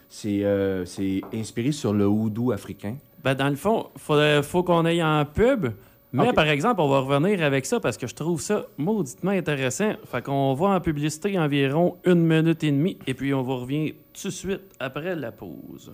C'est 0.09 0.43
euh, 0.43 0.85
inspiré 1.31 1.71
sur 1.71 1.93
le 1.93 2.07
houdou 2.07 2.51
africain. 2.51 2.95
Ben, 3.23 3.35
dans 3.35 3.49
le 3.49 3.55
fond, 3.55 3.89
il 4.09 4.41
faut 4.41 4.63
qu'on 4.63 4.85
aille 4.85 5.03
en 5.03 5.23
pub. 5.23 5.67
Mais 6.11 6.33
par 6.33 6.47
exemple, 6.47 6.81
on 6.81 6.89
va 6.89 6.99
revenir 6.99 7.43
avec 7.43 7.67
ça 7.67 7.79
parce 7.79 7.97
que 7.97 8.07
je 8.07 8.15
trouve 8.15 8.41
ça 8.41 8.65
mauditement 8.77 9.31
intéressant. 9.31 9.93
Fait 10.05 10.23
qu'on 10.23 10.55
va 10.55 10.69
en 10.69 10.79
publicité 10.81 11.37
environ 11.37 11.97
une 12.05 12.25
minute 12.25 12.63
et 12.63 12.71
demie 12.71 12.97
et 13.05 13.13
puis 13.13 13.31
on 13.33 13.43
va 13.43 13.53
revenir 13.53 13.93
tout 14.19 14.29
de 14.29 14.33
suite 14.33 14.61
après 14.79 15.15
la 15.15 15.31
pause. 15.31 15.93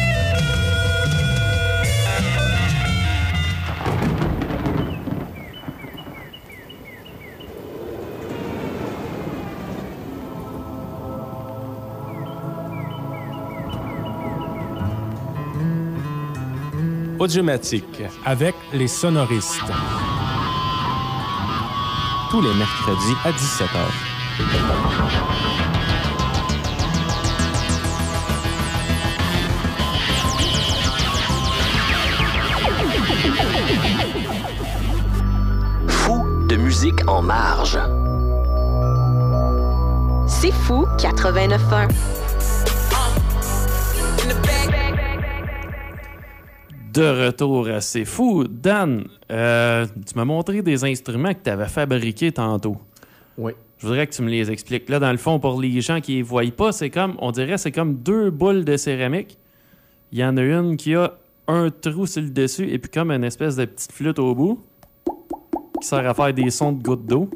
Audiomatique 17.21 18.01
avec 18.25 18.55
les 18.73 18.87
sonoristes. 18.87 19.61
Tous 22.31 22.41
les 22.41 22.51
mercredis 22.55 23.13
à 23.23 23.31
17h. 23.31 23.67
Fou 35.87 36.25
de 36.47 36.55
musique 36.55 37.07
en 37.07 37.21
marge. 37.21 37.77
C'est 40.25 40.51
fou 40.51 40.87
89.1. 40.97 42.20
de 46.93 47.25
retour 47.25 47.67
assez 47.69 48.05
fou. 48.05 48.45
Dan, 48.47 49.05
euh, 49.31 49.85
tu 49.85 50.15
m'as 50.15 50.25
montré 50.25 50.61
des 50.61 50.83
instruments 50.83 51.33
que 51.33 51.43
tu 51.43 51.49
avais 51.49 51.67
fabriqués 51.67 52.31
tantôt. 52.31 52.77
Oui. 53.37 53.53
Je 53.77 53.87
voudrais 53.87 54.05
que 54.05 54.13
tu 54.13 54.21
me 54.21 54.29
les 54.29 54.51
expliques. 54.51 54.89
Là, 54.89 54.99
dans 54.99 55.11
le 55.11 55.17
fond, 55.17 55.39
pour 55.39 55.59
les 55.59 55.81
gens 55.81 56.01
qui 56.01 56.19
ne 56.19 56.23
voient 56.23 56.43
pas, 56.55 56.71
c'est 56.71 56.89
comme, 56.89 57.15
on 57.19 57.31
dirait, 57.31 57.57
c'est 57.57 57.71
comme 57.71 57.95
deux 57.95 58.29
boules 58.29 58.63
de 58.63 58.77
céramique. 58.77 59.37
Il 60.11 60.19
y 60.19 60.25
en 60.25 60.37
a 60.37 60.43
une 60.43 60.77
qui 60.77 60.93
a 60.93 61.13
un 61.47 61.69
trou 61.69 62.05
sur 62.05 62.21
le 62.21 62.29
dessus 62.29 62.69
et 62.69 62.77
puis 62.77 62.91
comme 62.91 63.11
une 63.11 63.23
espèce 63.23 63.55
de 63.55 63.65
petite 63.65 63.91
flûte 63.91 64.19
au 64.19 64.35
bout 64.35 64.63
qui 65.81 65.87
sert 65.87 66.07
à 66.07 66.13
faire 66.13 66.33
des 66.33 66.49
sons 66.51 66.73
de 66.73 66.83
gouttes 66.83 67.05
d'eau. 67.05 67.29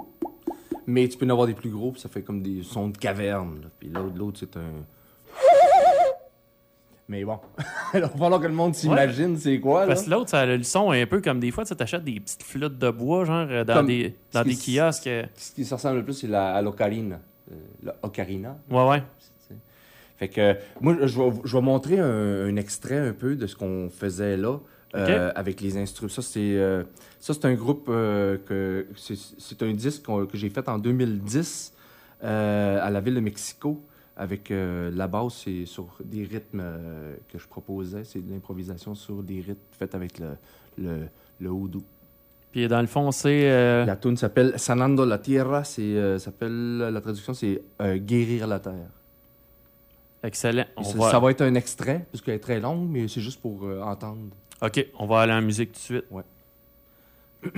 Mais 0.86 1.08
tu 1.08 1.18
peux 1.18 1.26
en 1.26 1.30
avoir 1.30 1.48
des 1.48 1.56
plus 1.56 1.72
gros, 1.72 1.91
puis 1.91 2.02
ça 2.02 2.10
fait 2.10 2.22
comme 2.22 2.44
des 2.44 2.62
sons 2.62 2.89
de 2.89 2.98
caverne. 2.98 3.62
Puis 3.80 3.89
l'autre, 3.89 4.38
c'est 4.39 4.56
un 4.58 4.86
mais 7.08 7.24
bon, 7.24 7.38
il 7.94 8.00
va 8.00 8.10
falloir 8.10 8.41
que 8.41 8.48
le 8.48 8.54
monde 8.54 8.74
s'imagine 8.74 9.38
c'est 9.38 9.60
quoi. 9.60 9.86
Parce 9.86 10.04
que 10.04 10.10
l'autre, 10.10 10.32
ça 10.32 10.39
a 10.39 10.46
le 10.46 10.63
son 10.63 10.91
un 10.91 11.06
peu 11.06 11.22
comme 11.22 11.39
des 11.39 11.52
fois, 11.52 11.63
tu 11.63 11.74
achètes 11.78 12.04
des 12.04 12.20
petites 12.20 12.44
flûtes 12.44 12.80
de 12.80 12.89
bois, 12.89 13.26
genre 13.26 13.48
euh, 13.50 13.63
dans 13.63 13.84
des, 13.84 14.15
dans 14.34 14.44
des 14.44 14.56
kiosques. 14.56 15.08
Euh. 15.08 15.26
Ce 15.36 15.52
qui 15.52 15.65
se 15.65 15.74
ressemble 15.74 15.98
le 15.98 16.04
plus, 16.04 16.13
c'est 16.13 16.28
la, 16.28 16.60
l'ocarina. 16.62 17.20
Euh, 17.52 17.91
l'ocarina. 18.04 18.58
Ouais, 18.72 18.88
ouais. 18.88 19.04
Fait 20.18 20.30
que 20.30 20.56
moi, 20.80 20.96
je 21.02 21.22
vais, 21.22 21.32
je 21.44 21.58
vais 21.58 21.62
montrer 21.62 22.00
un, 22.00 22.56
extrait 22.56 22.98
un 22.98 23.13
peu 23.13 23.36
de 23.36 23.46
ce 23.48 23.56
qu'on 23.56 23.89
faisait 23.89 24.38
là. 24.38 24.58
avec 25.36 25.62
les 25.62 25.78
instruments. 25.78 26.10
Ça, 26.10 26.22
c'est 26.22 26.58
ça 27.20 27.34
c'est 27.34 27.46
un 27.46 27.54
groupe 27.54 27.88
que 27.88 28.88
c'est 28.96 29.62
un 29.62 29.74
disque 29.74 30.06
que 30.06 30.38
j'ai 30.38 30.50
fait 30.50 30.68
en 30.70 30.80
2010 30.80 31.74
à 32.22 32.89
la 32.89 33.02
ville 33.02 33.15
de 33.15 33.20
Mexico 33.20 33.84
avec 34.17 34.51
euh, 34.51 34.91
la 34.93 35.08
base, 35.08 35.34
c'est 35.34 35.65
sur 35.65 35.97
des 36.04 36.23
rythmes 36.23 36.62
euh, 36.62 37.15
que 37.28 37.38
je 37.38 37.47
proposais. 37.47 38.04
C'est 38.04 38.25
de 38.25 38.32
l'improvisation 38.32 38.95
sur 38.95 39.21
des 39.21 39.41
rythmes 39.41 39.60
faits 39.71 39.93
avec 39.95 40.19
le, 40.19 40.38
le, 40.78 41.08
le 41.39 41.49
houdou. 41.49 41.84
Puis 42.51 42.67
dans 42.67 42.80
le 42.82 42.88
fond, 42.88 43.12
c'est. 43.12 43.51
Euh, 43.51 43.86
la 43.86 43.97
tune 43.97 44.15
s'appelle 44.15 44.54
Sanando 44.58 45.06
la 45.06 45.17
Tierra. 45.17 45.63
C'est, 45.65 46.19
s'appelle, 46.19 46.78
la 46.78 47.01
traduction, 47.01 47.34
c'est 47.34 47.62
Guérir 47.97 48.47
la 48.47 48.60
Terre. 48.60 48.89
Excellent. 50.23 50.65
Ça 50.82 51.19
va 51.19 51.32
être 51.32 51.41
un 51.41 51.54
extrait, 51.54 52.06
parce 52.12 52.23
qu'elle 52.23 52.36
est 52.36 52.39
très 52.39 52.60
longue, 52.60 52.88
mais 52.89 53.08
c'est 53.08 53.21
juste 53.21 53.41
pour 53.41 53.63
entendre. 53.84 54.30
OK, 54.62 54.88
on 54.97 55.06
va 55.06 55.19
aller 55.21 55.34
en 55.34 55.41
musique 55.41 55.73
tout 55.73 55.80
de 55.80 55.84
suite. 55.84 56.06
Ouais. 56.10 56.23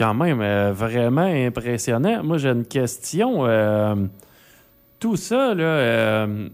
Quand 0.00 0.14
même, 0.14 0.40
euh, 0.40 0.72
vraiment 0.72 1.28
impressionnant. 1.48 2.22
Moi, 2.24 2.38
j'ai 2.38 2.48
une 2.48 2.64
question. 2.64 3.44
euh, 3.44 3.94
tout 4.98 5.16
ça, 5.16 5.54
là, 5.54 5.62
euh, 5.62 6.48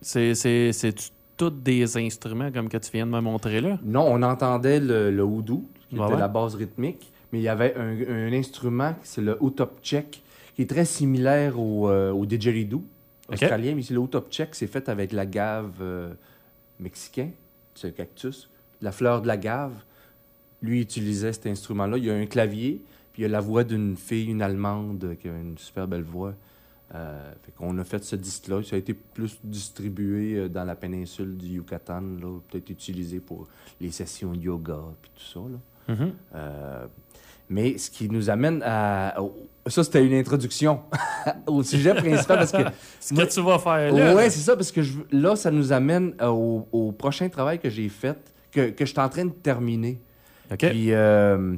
c'est, 0.00 0.36
c'est, 0.36 0.72
c'est 0.72 0.94
tous 1.36 1.50
des 1.50 1.96
instruments 1.96 2.52
comme 2.52 2.68
que 2.68 2.76
tu 2.76 2.92
viens 2.92 3.04
de 3.04 3.10
me 3.10 3.20
montrer 3.20 3.60
là? 3.60 3.78
Non, 3.82 4.06
on 4.08 4.22
entendait 4.22 4.78
le, 4.78 5.10
le 5.10 5.24
houdou, 5.24 5.66
qui 5.88 5.96
était 5.96 6.04
ouais. 6.04 6.16
la 6.16 6.28
base 6.28 6.54
rythmique, 6.54 7.12
mais 7.32 7.40
il 7.40 7.42
y 7.42 7.48
avait 7.48 7.74
un, 7.76 8.28
un 8.28 8.32
instrument, 8.32 8.94
c'est 9.02 9.22
le 9.22 9.36
Utop 9.42 9.80
Check, 9.82 10.22
qui 10.54 10.62
est 10.62 10.70
très 10.70 10.84
similaire 10.84 11.58
au, 11.58 11.90
au 11.90 12.26
didgeridoo 12.26 12.84
australien, 13.28 13.72
mais 13.74 13.82
c'est 13.82 13.94
le 13.94 14.00
Utop 14.02 14.30
Check, 14.30 14.54
c'est 14.54 14.68
fait 14.68 14.88
avec 14.88 15.10
la 15.10 15.26
gave 15.26 15.82
mexicain, 16.78 17.30
c'est 17.74 17.88
le 17.88 17.94
cactus, 17.94 18.48
la 18.80 18.92
fleur 18.92 19.20
de 19.20 19.26
la 19.26 19.36
gave. 19.36 19.72
Lui 20.62 20.80
utilisait 20.80 21.32
cet 21.32 21.46
instrument-là. 21.46 21.98
Il 21.98 22.04
y 22.04 22.10
a 22.10 22.14
un 22.14 22.26
clavier, 22.26 22.82
puis 23.12 23.22
il 23.22 23.24
y 23.24 23.26
a 23.26 23.28
la 23.28 23.40
voix 23.40 23.64
d'une 23.64 23.96
fille, 23.96 24.30
une 24.30 24.42
Allemande, 24.42 25.16
qui 25.20 25.28
a 25.28 25.32
une 25.32 25.58
super 25.58 25.86
belle 25.86 26.04
voix. 26.04 26.34
Euh, 26.94 27.32
fait 27.42 27.52
qu'on 27.52 27.76
a 27.78 27.84
fait 27.84 28.04
ce 28.04 28.16
disque-là. 28.16 28.62
Ça 28.62 28.76
a 28.76 28.78
été 28.78 28.92
plus 28.92 29.38
distribué 29.42 30.36
euh, 30.36 30.48
dans 30.48 30.64
la 30.64 30.74
péninsule 30.74 31.36
du 31.36 31.46
Yucatan, 31.46 32.02
là, 32.20 32.38
peut-être 32.48 32.68
utilisé 32.68 33.18
pour 33.18 33.48
les 33.80 33.90
sessions 33.90 34.32
de 34.32 34.40
yoga 34.40 34.78
puis 35.00 35.10
tout 35.14 35.24
ça. 35.24 35.40
Là. 35.40 35.94
Mhm. 35.94 36.12
Euh, 36.34 36.86
mais 37.48 37.76
ce 37.76 37.90
qui 37.90 38.08
nous 38.08 38.30
amène 38.30 38.62
à... 38.64 39.14
Ça, 39.66 39.84
c'était 39.84 40.04
une 40.04 40.14
introduction 40.14 40.80
au 41.46 41.62
sujet 41.62 41.94
principal 41.94 42.38
parce 42.38 42.52
que... 42.52 42.62
Ce 43.00 43.14
que 43.14 43.22
tu 43.22 43.42
vas 43.42 43.58
faire 43.58 43.92
là. 43.92 44.14
Ouais, 44.14 44.30
c'est 44.30 44.40
ça, 44.40 44.56
parce 44.56 44.72
que 44.72 44.82
je, 44.82 44.98
là, 45.10 45.36
ça 45.36 45.50
nous 45.50 45.72
amène 45.72 46.14
euh, 46.20 46.28
au, 46.28 46.66
au 46.72 46.92
prochain 46.92 47.28
travail 47.28 47.58
que 47.58 47.68
j'ai 47.68 47.88
fait, 47.88 48.18
que, 48.50 48.70
que 48.70 48.84
je 48.84 48.90
suis 48.90 49.00
en 49.00 49.08
train 49.08 49.26
de 49.26 49.32
terminer. 49.32 50.00
Puis 50.56 50.92
euh, 50.92 51.56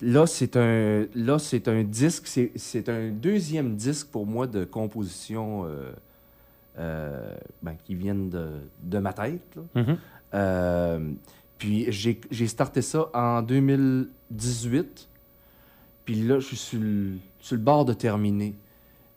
là, 0.00 0.26
c'est 0.26 0.56
un, 0.56 1.06
là, 1.14 1.38
c'est 1.38 1.68
un 1.68 1.82
disque, 1.82 2.26
c'est, 2.26 2.52
c'est 2.56 2.88
un 2.88 3.10
deuxième 3.10 3.76
disque 3.76 4.08
pour 4.08 4.26
moi 4.26 4.46
de 4.46 4.64
composition 4.64 5.64
euh, 5.64 5.92
euh, 6.78 7.36
ben, 7.62 7.74
qui 7.84 7.94
viennent 7.94 8.28
de, 8.28 8.48
de 8.82 8.98
ma 8.98 9.12
tête. 9.12 9.56
là. 9.56 9.62
Mhm. 9.82 9.96
Euh, 10.34 11.12
puis 11.58 11.86
j'ai, 11.90 12.20
j'ai 12.30 12.46
starté 12.48 12.82
ça 12.82 13.08
en 13.14 13.40
2018. 13.42 15.08
Puis 16.04 16.14
là, 16.16 16.38
je 16.38 16.46
suis 16.46 16.56
sur 16.56 16.80
le, 16.80 17.14
sur 17.40 17.56
le 17.56 17.62
bord 17.62 17.84
de 17.84 17.94
terminer. 17.94 18.54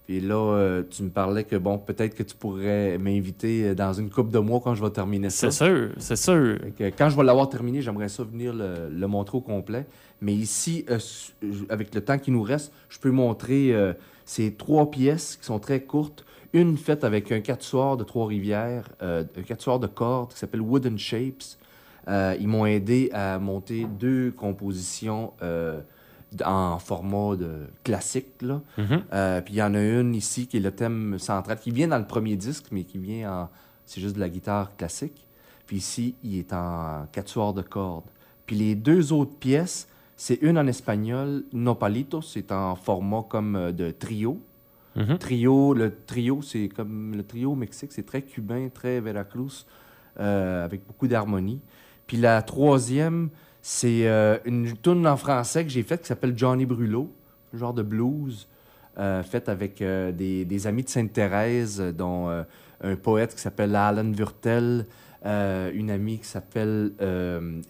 Puis 0.09 0.21
là, 0.21 0.55
euh, 0.55 0.81
tu 0.89 1.03
me 1.03 1.11
parlais 1.11 1.43
que, 1.43 1.55
bon, 1.55 1.77
peut-être 1.77 2.15
que 2.15 2.23
tu 2.23 2.35
pourrais 2.35 2.97
m'inviter 2.97 3.75
dans 3.75 3.93
une 3.93 4.09
couple 4.09 4.31
de 4.31 4.39
mois 4.39 4.59
quand 4.59 4.73
je 4.73 4.83
vais 4.83 4.89
terminer 4.89 5.29
ça. 5.29 5.51
C'est 5.51 5.65
sûr, 5.65 5.89
c'est 5.99 6.15
sûr. 6.15 6.57
Que 6.75 6.85
quand 6.85 7.11
je 7.11 7.15
vais 7.15 7.23
l'avoir 7.23 7.47
terminé, 7.47 7.83
j'aimerais 7.83 8.09
ça 8.09 8.23
venir 8.23 8.51
le, 8.51 8.89
le 8.89 9.07
montrer 9.07 9.37
au 9.37 9.41
complet. 9.41 9.85
Mais 10.19 10.33
ici, 10.33 10.83
euh, 10.89 10.97
avec 11.69 11.93
le 11.93 12.01
temps 12.01 12.17
qui 12.17 12.31
nous 12.31 12.41
reste, 12.41 12.73
je 12.89 12.97
peux 12.97 13.11
montrer 13.11 13.71
euh, 13.71 13.93
ces 14.25 14.51
trois 14.51 14.89
pièces 14.89 15.35
qui 15.35 15.45
sont 15.45 15.59
très 15.59 15.81
courtes. 15.81 16.25
Une 16.53 16.75
faite 16.75 17.03
avec 17.03 17.31
un 17.31 17.41
quatuor 17.41 17.95
de 17.95 18.03
Trois-Rivières, 18.03 18.89
euh, 19.03 19.23
un 19.37 19.43
quatuor 19.43 19.79
de 19.79 19.85
cordes 19.85 20.33
qui 20.33 20.39
s'appelle 20.39 20.61
Wooden 20.61 20.97
Shapes. 20.97 21.43
Euh, 22.07 22.35
ils 22.39 22.47
m'ont 22.47 22.65
aidé 22.65 23.11
à 23.13 23.37
monter 23.37 23.85
deux 23.99 24.31
compositions 24.31 25.33
euh, 25.43 25.81
en 26.43 26.79
format 26.79 27.35
de 27.35 27.67
classique. 27.83 28.41
Là. 28.41 28.61
Mhm. 28.77 29.03
Euh, 29.13 29.41
puis 29.41 29.55
il 29.55 29.57
y 29.57 29.63
en 29.63 29.73
a 29.73 29.81
une 29.81 30.15
ici 30.15 30.47
qui 30.47 30.57
est 30.57 30.61
le 30.61 30.71
thème 30.71 31.17
central, 31.19 31.59
qui 31.59 31.71
vient 31.71 31.87
dans 31.87 31.97
le 31.97 32.07
premier 32.07 32.35
disque, 32.35 32.65
mais 32.71 32.83
qui 32.83 32.97
vient 32.97 33.31
en. 33.31 33.49
C'est 33.85 34.01
juste 34.01 34.15
de 34.15 34.19
la 34.19 34.29
guitare 34.29 34.75
classique. 34.77 35.25
Puis 35.65 35.77
ici, 35.77 36.15
il 36.23 36.37
est 36.37 36.53
en 36.53 37.07
quatuor 37.11 37.53
de 37.53 37.63
cordes. 37.63 38.05
Puis 38.45 38.55
les 38.55 38.75
deux 38.75 39.13
autres 39.13 39.33
pièces, 39.33 39.87
c'est 40.15 40.39
une 40.41 40.57
en 40.57 40.67
espagnol, 40.67 41.43
Nopalitos, 41.53 42.21
c'est 42.21 42.51
en 42.51 42.75
format 42.75 43.23
comme 43.29 43.55
euh, 43.55 43.71
de 43.71 43.91
trio. 43.91 44.39
Mhm. 44.95 45.17
Trio, 45.17 45.73
le 45.73 45.95
trio, 46.05 46.41
c'est 46.41 46.67
comme 46.67 47.15
le 47.15 47.23
trio 47.23 47.51
au 47.51 47.55
Mexique, 47.55 47.91
c'est 47.91 48.05
très 48.05 48.21
cubain, 48.21 48.69
très 48.73 48.99
Veracruz, 48.99 49.65
euh, 50.19 50.65
avec 50.65 50.85
beaucoup 50.85 51.07
d'harmonie. 51.07 51.61
Puis 52.05 52.17
la 52.17 52.41
troisième, 52.41 53.29
c'est 53.61 54.07
euh, 54.07 54.37
une 54.45 54.77
tune 54.77 55.05
en 55.07 55.17
français 55.17 55.63
que 55.63 55.69
j'ai 55.69 55.83
faite 55.83 56.01
qui 56.01 56.07
s'appelle 56.07 56.37
Johnny 56.37 56.65
Brulot, 56.65 57.11
un 57.53 57.57
genre 57.57 57.73
de 57.73 57.83
blues, 57.83 58.47
euh, 58.99 59.23
faite 59.23 59.47
avec 59.47 59.81
euh, 59.81 60.11
des, 60.11 60.43
des 60.43 60.67
amis 60.67 60.83
de 60.83 60.89
Sainte-Thérèse, 60.89 61.81
dont 61.97 62.27
un 62.81 62.95
poète 62.95 63.33
qui 63.33 63.41
s'appelle 63.41 63.75
Alan 63.75 64.11
Wurtel, 64.11 64.85
euh, 65.25 65.71
une 65.73 65.89
amie 65.89 66.19
qui 66.19 66.27
s'appelle 66.27 66.91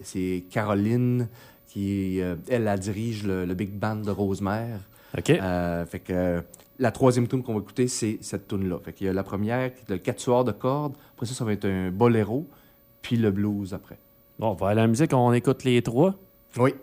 c'est 0.02 0.44
Caroline, 0.50 1.28
qui 1.68 2.20
elle, 2.48 2.78
dirige 2.80 3.24
le, 3.24 3.44
le 3.44 3.54
big 3.54 3.70
band 3.70 3.96
de 3.96 4.10
Rosemère. 4.10 4.80
OK. 5.16 5.26
Fait 5.26 6.00
que 6.00 6.42
la 6.80 6.90
troisième 6.90 7.28
tune 7.28 7.42
qu'on 7.42 7.54
va 7.54 7.60
écouter, 7.60 7.86
c'est 7.86 8.18
cette 8.22 8.48
tune 8.48 8.68
là 8.68 8.78
Fait 8.82 8.92
qu'il 8.92 9.06
y 9.06 9.10
a 9.10 9.12
la 9.12 9.22
première, 9.22 9.72
qui 9.72 9.82
est 9.82 9.90
le 9.90 9.98
quatuor 9.98 10.44
de 10.44 10.52
cordes. 10.52 10.94
Après 11.14 11.26
ça, 11.26 11.34
ça 11.34 11.44
va 11.44 11.52
être 11.52 11.66
un 11.66 11.90
boléro, 11.90 12.48
puis 13.02 13.16
le 13.16 13.30
blues 13.30 13.72
après. 13.72 13.98
Bon, 14.40 14.52
on 14.52 14.54
va 14.54 14.68
à 14.68 14.74
la 14.74 14.86
musique, 14.86 15.12
on 15.12 15.34
écoute 15.34 15.64
les 15.64 15.82
trois. 15.82 16.14
Oui. 16.56 16.74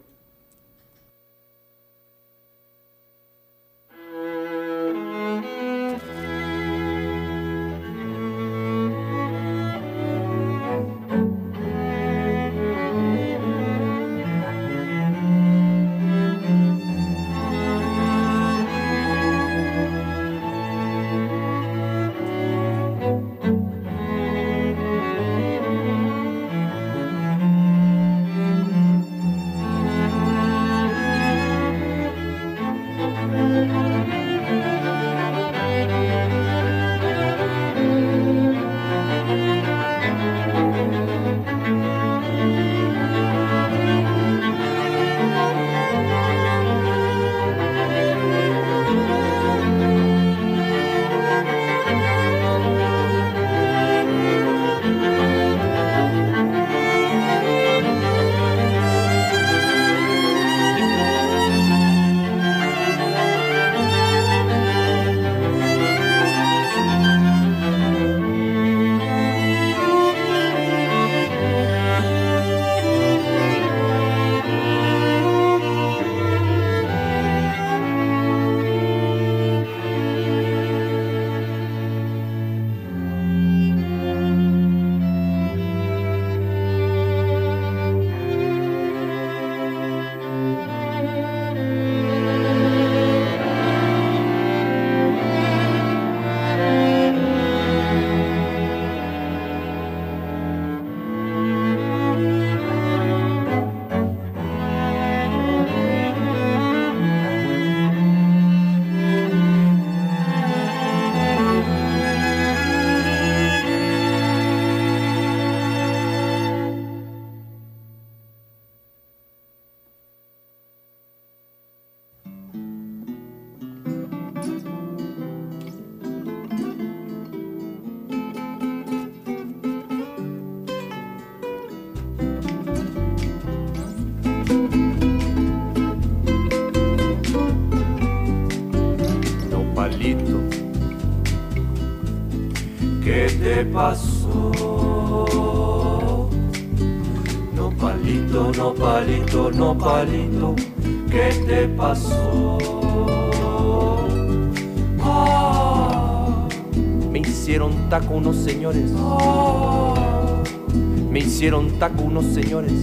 Me 161.11 161.19
hicieron 161.19 161.79
taco 161.79 162.03
unos 162.03 162.25
señores. 162.25 162.73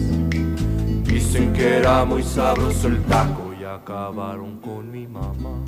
Dicen 1.05 1.53
que 1.53 1.77
era 1.79 2.05
muy 2.05 2.23
sabroso 2.23 2.89
el 2.89 3.01
taco 3.03 3.53
y 3.61 3.65
acabaron 3.65 4.59
con 4.61 4.91
mi 4.91 5.07
mamá. 5.07 5.63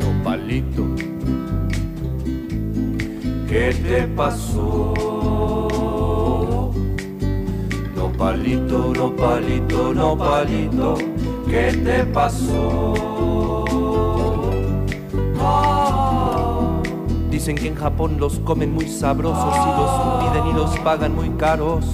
No 0.00 0.22
palito, 0.22 0.84
¿qué 3.48 3.74
te 3.82 4.06
pasó? 4.14 4.94
No 7.96 8.12
palito, 8.16 8.92
no 8.94 9.16
palito, 9.16 9.94
no 9.94 10.16
palito, 10.16 10.94
¿qué 11.48 11.72
te 11.84 12.04
pasó? 12.04 13.13
Dicen 17.44 17.56
que 17.56 17.68
en 17.68 17.74
Japón 17.74 18.16
los 18.18 18.38
comen 18.38 18.72
muy 18.72 18.88
sabrosos 18.88 19.54
y 19.54 19.68
los 19.78 19.90
piden 20.32 20.46
y 20.46 20.54
los 20.54 20.78
pagan 20.78 21.14
muy 21.14 21.28
caros. 21.36 21.84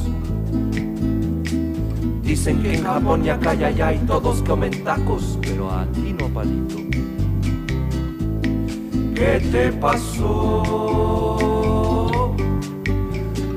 Dicen 2.23 2.63
que 2.63 2.75
en 2.75 2.85
Japón 2.85 3.25
y 3.25 3.31
acá 3.31 3.57
y 3.57 3.65
allá 3.65 3.93
y 3.93 3.99
todos 3.99 4.43
comen 4.43 4.85
tacos, 4.85 5.41
pero 5.43 5.69
aquí 5.73 6.15
no 6.17 6.29
palito. 6.29 6.77
¿Qué 9.13 9.41
te 9.51 9.73
pasó? 9.73 10.63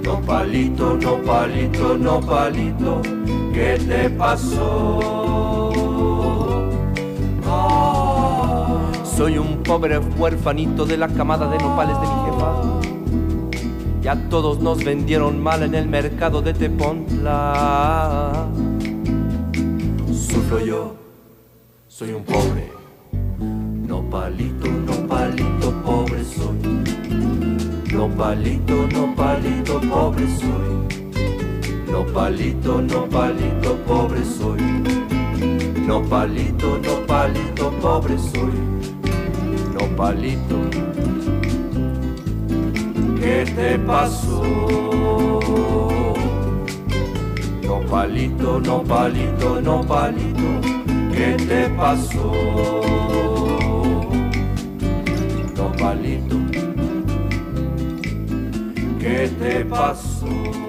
No 0.03 0.19
palito, 0.21 0.97
no 0.97 1.17
palito, 1.21 1.95
no 1.95 2.19
palito, 2.21 3.03
¿qué 3.53 3.77
te 3.87 4.09
pasó? 4.09 5.22
Soy 9.15 9.37
un 9.37 9.61
pobre 9.61 9.99
huérfanito 9.99 10.85
de 10.85 10.97
la 10.97 11.07
camada 11.07 11.47
de 11.47 11.59
nopales 11.59 11.95
de 12.01 12.07
mi 12.07 12.15
jefa. 12.25 12.55
Ya 14.01 14.15
todos 14.27 14.59
nos 14.59 14.83
vendieron 14.83 15.39
mal 15.41 15.61
en 15.61 15.75
el 15.75 15.87
mercado 15.87 16.41
de 16.41 16.53
Tepontla. 16.55 18.47
sufro 20.11 20.59
yo, 20.65 20.95
soy 21.87 22.13
un 22.13 22.23
pobre. 22.23 22.71
No 23.87 24.01
palito, 24.09 24.67
no 24.67 25.07
palito, 25.07 25.71
pobre 25.85 26.23
soy. 26.23 26.57
No 27.93 28.09
palito, 28.09 28.87
no 28.93 29.15
palito, 29.15 29.79
pobre 29.81 30.25
soy. 30.27 30.87
No 31.91 32.03
palito, 32.07 32.81
no 32.81 33.07
palito, 33.09 33.77
pobre 33.85 34.25
soy. 34.25 34.59
No 35.85 36.01
palito, 36.01 36.79
no 36.79 37.05
palito, 37.05 37.71
pobre 37.79 38.17
soy. 38.17 39.02
Palito. 39.95 40.59
¿Qué 43.19 43.45
te 43.55 43.79
pasó? 43.79 44.43
No 47.63 47.79
palito, 47.89 48.59
no 48.59 48.83
palito, 48.83 49.61
no 49.61 49.81
palito, 49.81 50.61
¿qué 51.13 51.37
te 51.47 51.69
pasó? 51.69 52.31
No 55.55 55.71
palito, 55.73 56.37
¿qué 58.99 59.29
te 59.39 59.65
pasó? 59.65 60.62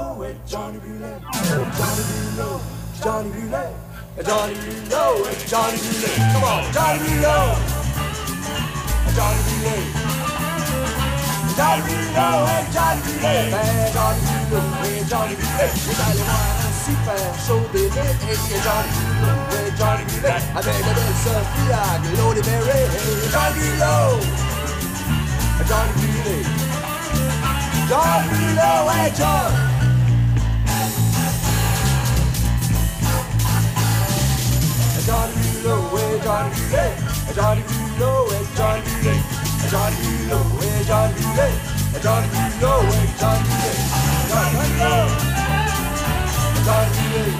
Johnny 0.00 0.08
Bulot, 0.08 0.16
ouais, 0.20 0.36
Johnny 0.48 0.78
Bullet. 0.78 1.20
Johnny 1.32 2.02
Bulot, 2.08 2.60
Johnny 3.02 3.30
Bullet. 3.30 3.70
Johnny 4.24 4.54
Bulot, 4.54 5.12
ouais, 5.24 5.36
Johnny 5.46 5.78
Bullet. 5.78 6.16
Come 6.32 6.44
on, 6.44 6.62
Johnny 6.72 6.98
Bulot. 7.00 7.52
Johnny 9.14 9.40
Bullet. 9.46 9.84
Johnny 11.56 11.82
Bulot, 11.84 12.38
ouais, 12.46 12.64
Johnny 12.72 13.00
Bullet. 13.04 13.50
Ben, 13.50 13.92
Johnny 13.92 14.24
Bulot, 14.48 14.68
ouais, 14.80 15.04
Johnny 15.10 15.34
Bullet. 15.36 15.70
Vous 15.84 15.98
allez 16.00 16.24
voir 16.24 16.48
un 16.60 16.72
super 16.80 17.28
show 17.46 17.60
d'été. 17.72 18.00
Et 18.00 18.60
Johnny 18.64 18.92
Bulot, 19.04 19.40
ouais, 19.52 19.68
Johnny 19.78 20.04
Bullet. 20.08 20.40
Avec 20.56 20.80
la 20.80 20.92
belle 20.96 21.16
Sophia, 21.20 21.82
Glory 22.14 22.40
Berry. 22.40 22.82
Johnny 23.30 23.60
Bulot. 23.68 24.16
Johnny 25.68 25.92
Bullet. 26.00 26.44
Johnny 27.88 28.28
Bulot, 28.30 28.80
ouais, 28.88 29.12
John. 29.16 29.69
Johnny 35.10 35.42
Bulot, 35.58 35.90
ouais, 35.90 36.22
Johnny 36.22 36.54
Bullet. 36.70 36.94
Johnny 37.34 37.62
Bulot, 37.66 38.30
ouais, 38.30 38.46
Johnny 38.56 38.90
Bullet. 39.02 39.18
Johnny 39.66 39.98
Bulot, 40.06 40.46
ouais, 40.54 40.86
Johnny 40.86 41.18
Bullet. 41.18 41.54
Johnny 42.00 42.30
Bulot, 42.30 42.78
ouais, 42.86 43.10
Johnny 43.18 43.50
Bullet. 43.50 43.78
Johnny 44.30 44.54
Bulot. 44.70 45.10
Johnny 46.62 47.02
Bullet. 47.10 47.34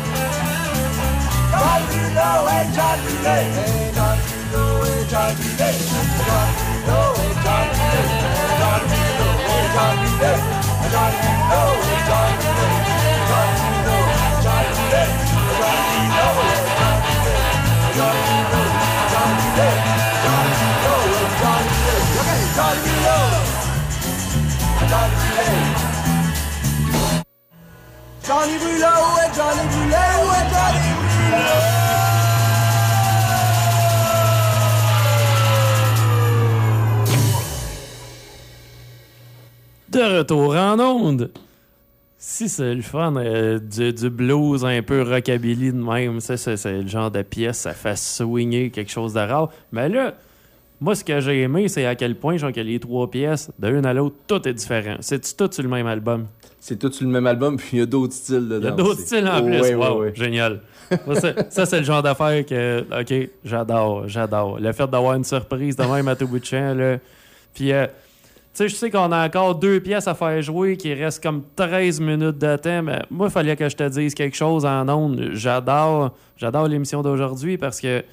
Johnny 1.54 1.94
Bulot, 1.94 2.38
ouais, 2.42 2.66
Johnny 2.74 3.06
Bullet. 3.06 3.46
Hey, 3.54 3.94
Johnny 3.94 4.34
Bulot, 4.50 4.82
ouais, 4.82 5.06
Johnny 5.06 5.38
Bullet. 5.38 5.78
Johnny 6.26 6.58
Bulot, 6.74 7.14
ouais, 7.14 7.30
Johnny 7.46 7.78
Bullet. 7.78 8.10
Johnny 8.58 8.98
Bulot, 9.14 9.38
ouais, 9.46 9.62
Johnny 9.78 10.10
Bullet. 10.18 10.42
Johnny 10.90 11.22
Bulot, 11.38 11.70
ouais, 11.78 12.02
Johnny 12.10 12.50
Bullet. 12.50 12.82
Johnny 13.30 13.62
Bulot, 13.70 14.10
Johnny 14.42 14.74
Bullet. 14.74 15.06
Johnny 15.06 15.22
Bulot, 15.30 15.54
ouais, 15.54 15.78
Johnny 16.10 16.34
Bullet. 16.34 16.59
De 39.90 40.16
retour 40.16 40.56
en 40.56 40.80
onde. 40.80 41.30
Si 42.22 42.50
c'est 42.50 42.74
le 42.74 42.82
fun, 42.82 43.16
euh, 43.16 43.58
du, 43.58 43.94
du 43.94 44.10
blues 44.10 44.62
un 44.66 44.82
peu 44.82 45.00
rockabilly 45.00 45.72
de 45.72 45.78
même, 45.82 46.20
ça, 46.20 46.36
c'est 46.36 46.82
le 46.82 46.86
genre 46.86 47.10
de 47.10 47.22
pièce, 47.22 47.60
ça 47.60 47.72
fait 47.72 47.96
swinger 47.96 48.68
quelque 48.70 48.90
chose 48.90 49.14
de 49.14 49.20
rare. 49.20 49.48
Mais 49.72 49.88
là, 49.88 50.12
Moi, 50.82 50.94
ce 50.94 51.02
que 51.04 51.18
j'ai 51.20 51.40
aimé, 51.42 51.68
c'est 51.68 51.84
à 51.86 51.94
quel 51.94 52.14
point, 52.16 52.36
genre, 52.36 52.52
que 52.52 52.60
les 52.60 52.78
trois 52.78 53.10
pièces, 53.10 53.50
de 53.58 53.68
l'une 53.68 53.84
à 53.86 53.92
l'autre, 53.94 54.16
tout 54.26 54.46
est 54.48 54.52
différent. 54.54 54.96
C'est 55.00 55.34
tout 55.36 55.48
sur 55.50 55.62
le 55.62 55.68
même 55.70 55.86
album? 55.86 56.26
C'est 56.58 56.78
tout 56.78 56.90
sur 56.92 57.06
le 57.06 57.10
même 57.12 57.26
album, 57.26 57.56
puis 57.58 57.68
il 57.74 57.78
y 57.78 57.82
a 57.82 57.86
d'autres 57.86 58.12
styles 58.14 58.48
dedans. 58.48 58.58
Il 58.60 58.64
y 58.64 58.68
a 58.68 58.70
d'autres 58.72 59.00
styles 59.00 59.26
en 59.28 59.42
plus. 59.42 59.60
Ouais, 59.60 59.74
ouais, 59.74 59.88
wow, 59.88 60.00
ouais. 60.02 60.12
génial. 60.14 60.60
Ça, 61.50 61.64
c'est- 61.66 61.78
le 61.78 61.84
genre 61.84 62.02
d'affaire 62.02 62.44
que, 62.44 62.84
OK, 63.00 63.30
j'adore, 63.44 64.08
j'adore. 64.08 64.58
Le 64.60 64.72
fait 64.72 64.90
d'avoir 64.90 65.14
une 65.14 65.24
surprise 65.24 65.74
de 65.76 65.84
même 65.84 66.06
à 66.08 66.16
tout 66.16 66.26
bout 66.28 66.38
de 66.38 66.44
champ, 66.44 66.74
là. 66.74 66.98
Puis, 67.54 67.72
euh, 67.72 67.86
sais, 68.52 68.68
je 68.68 68.74
sais 68.74 68.90
qu'on 68.90 69.12
a 69.12 69.26
encore 69.26 69.54
deux 69.54 69.80
pièces 69.80 70.08
à 70.08 70.14
faire 70.14 70.40
jouer 70.42 70.76
qui 70.76 70.92
restent 70.94 71.22
comme 71.22 71.42
13 71.56 72.00
minutes 72.00 72.38
de 72.38 72.56
temps, 72.56 72.82
mais 72.82 73.00
moi, 73.10 73.28
il 73.28 73.30
fallait 73.32 73.56
que 73.56 73.68
je 73.68 73.76
te 73.76 73.88
dise 73.88 74.14
quelque 74.14 74.36
chose 74.36 74.64
en 74.66 74.88
ondes. 74.88 75.30
J'adore, 75.32 76.14
j'adore 76.36 76.66
l'émission 76.68 77.02
d'aujourd'hui 77.02 77.56
parce 77.58 77.80
que 77.80 78.04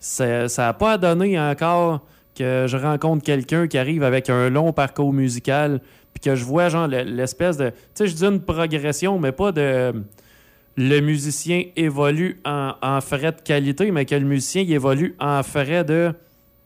ça 0.00 0.46
n'a 0.58 0.72
pas 0.72 0.98
donné 0.98 1.38
encore 1.38 2.00
que 2.34 2.64
je 2.66 2.76
rencontre 2.76 3.22
quelqu'un 3.22 3.66
qui 3.68 3.76
arrive 3.78 4.02
avec 4.02 4.30
un 4.30 4.48
long 4.48 4.72
parcours 4.72 5.12
musical 5.12 5.80
puis 6.14 6.20
que 6.30 6.34
je 6.34 6.44
vois 6.44 6.68
genre 6.70 6.88
le- 6.88 7.02
l'espèce 7.02 7.56
de 7.58 7.68
tu 7.70 7.74
sais 7.94 8.06
je 8.06 8.14
dis 8.14 8.24
une 8.24 8.40
progression 8.40 9.18
mais 9.18 9.32
pas 9.32 9.52
de 9.52 9.92
le 10.76 11.00
musicien 11.00 11.64
évolue 11.76 12.40
en, 12.46 12.72
en 12.80 13.00
frais 13.02 13.32
de 13.32 13.40
qualité 13.42 13.90
mais 13.90 14.06
que 14.06 14.14
le 14.14 14.24
musicien 14.24 14.62
il 14.62 14.72
évolue 14.72 15.14
en 15.20 15.42
frais 15.42 15.84
de 15.84 16.14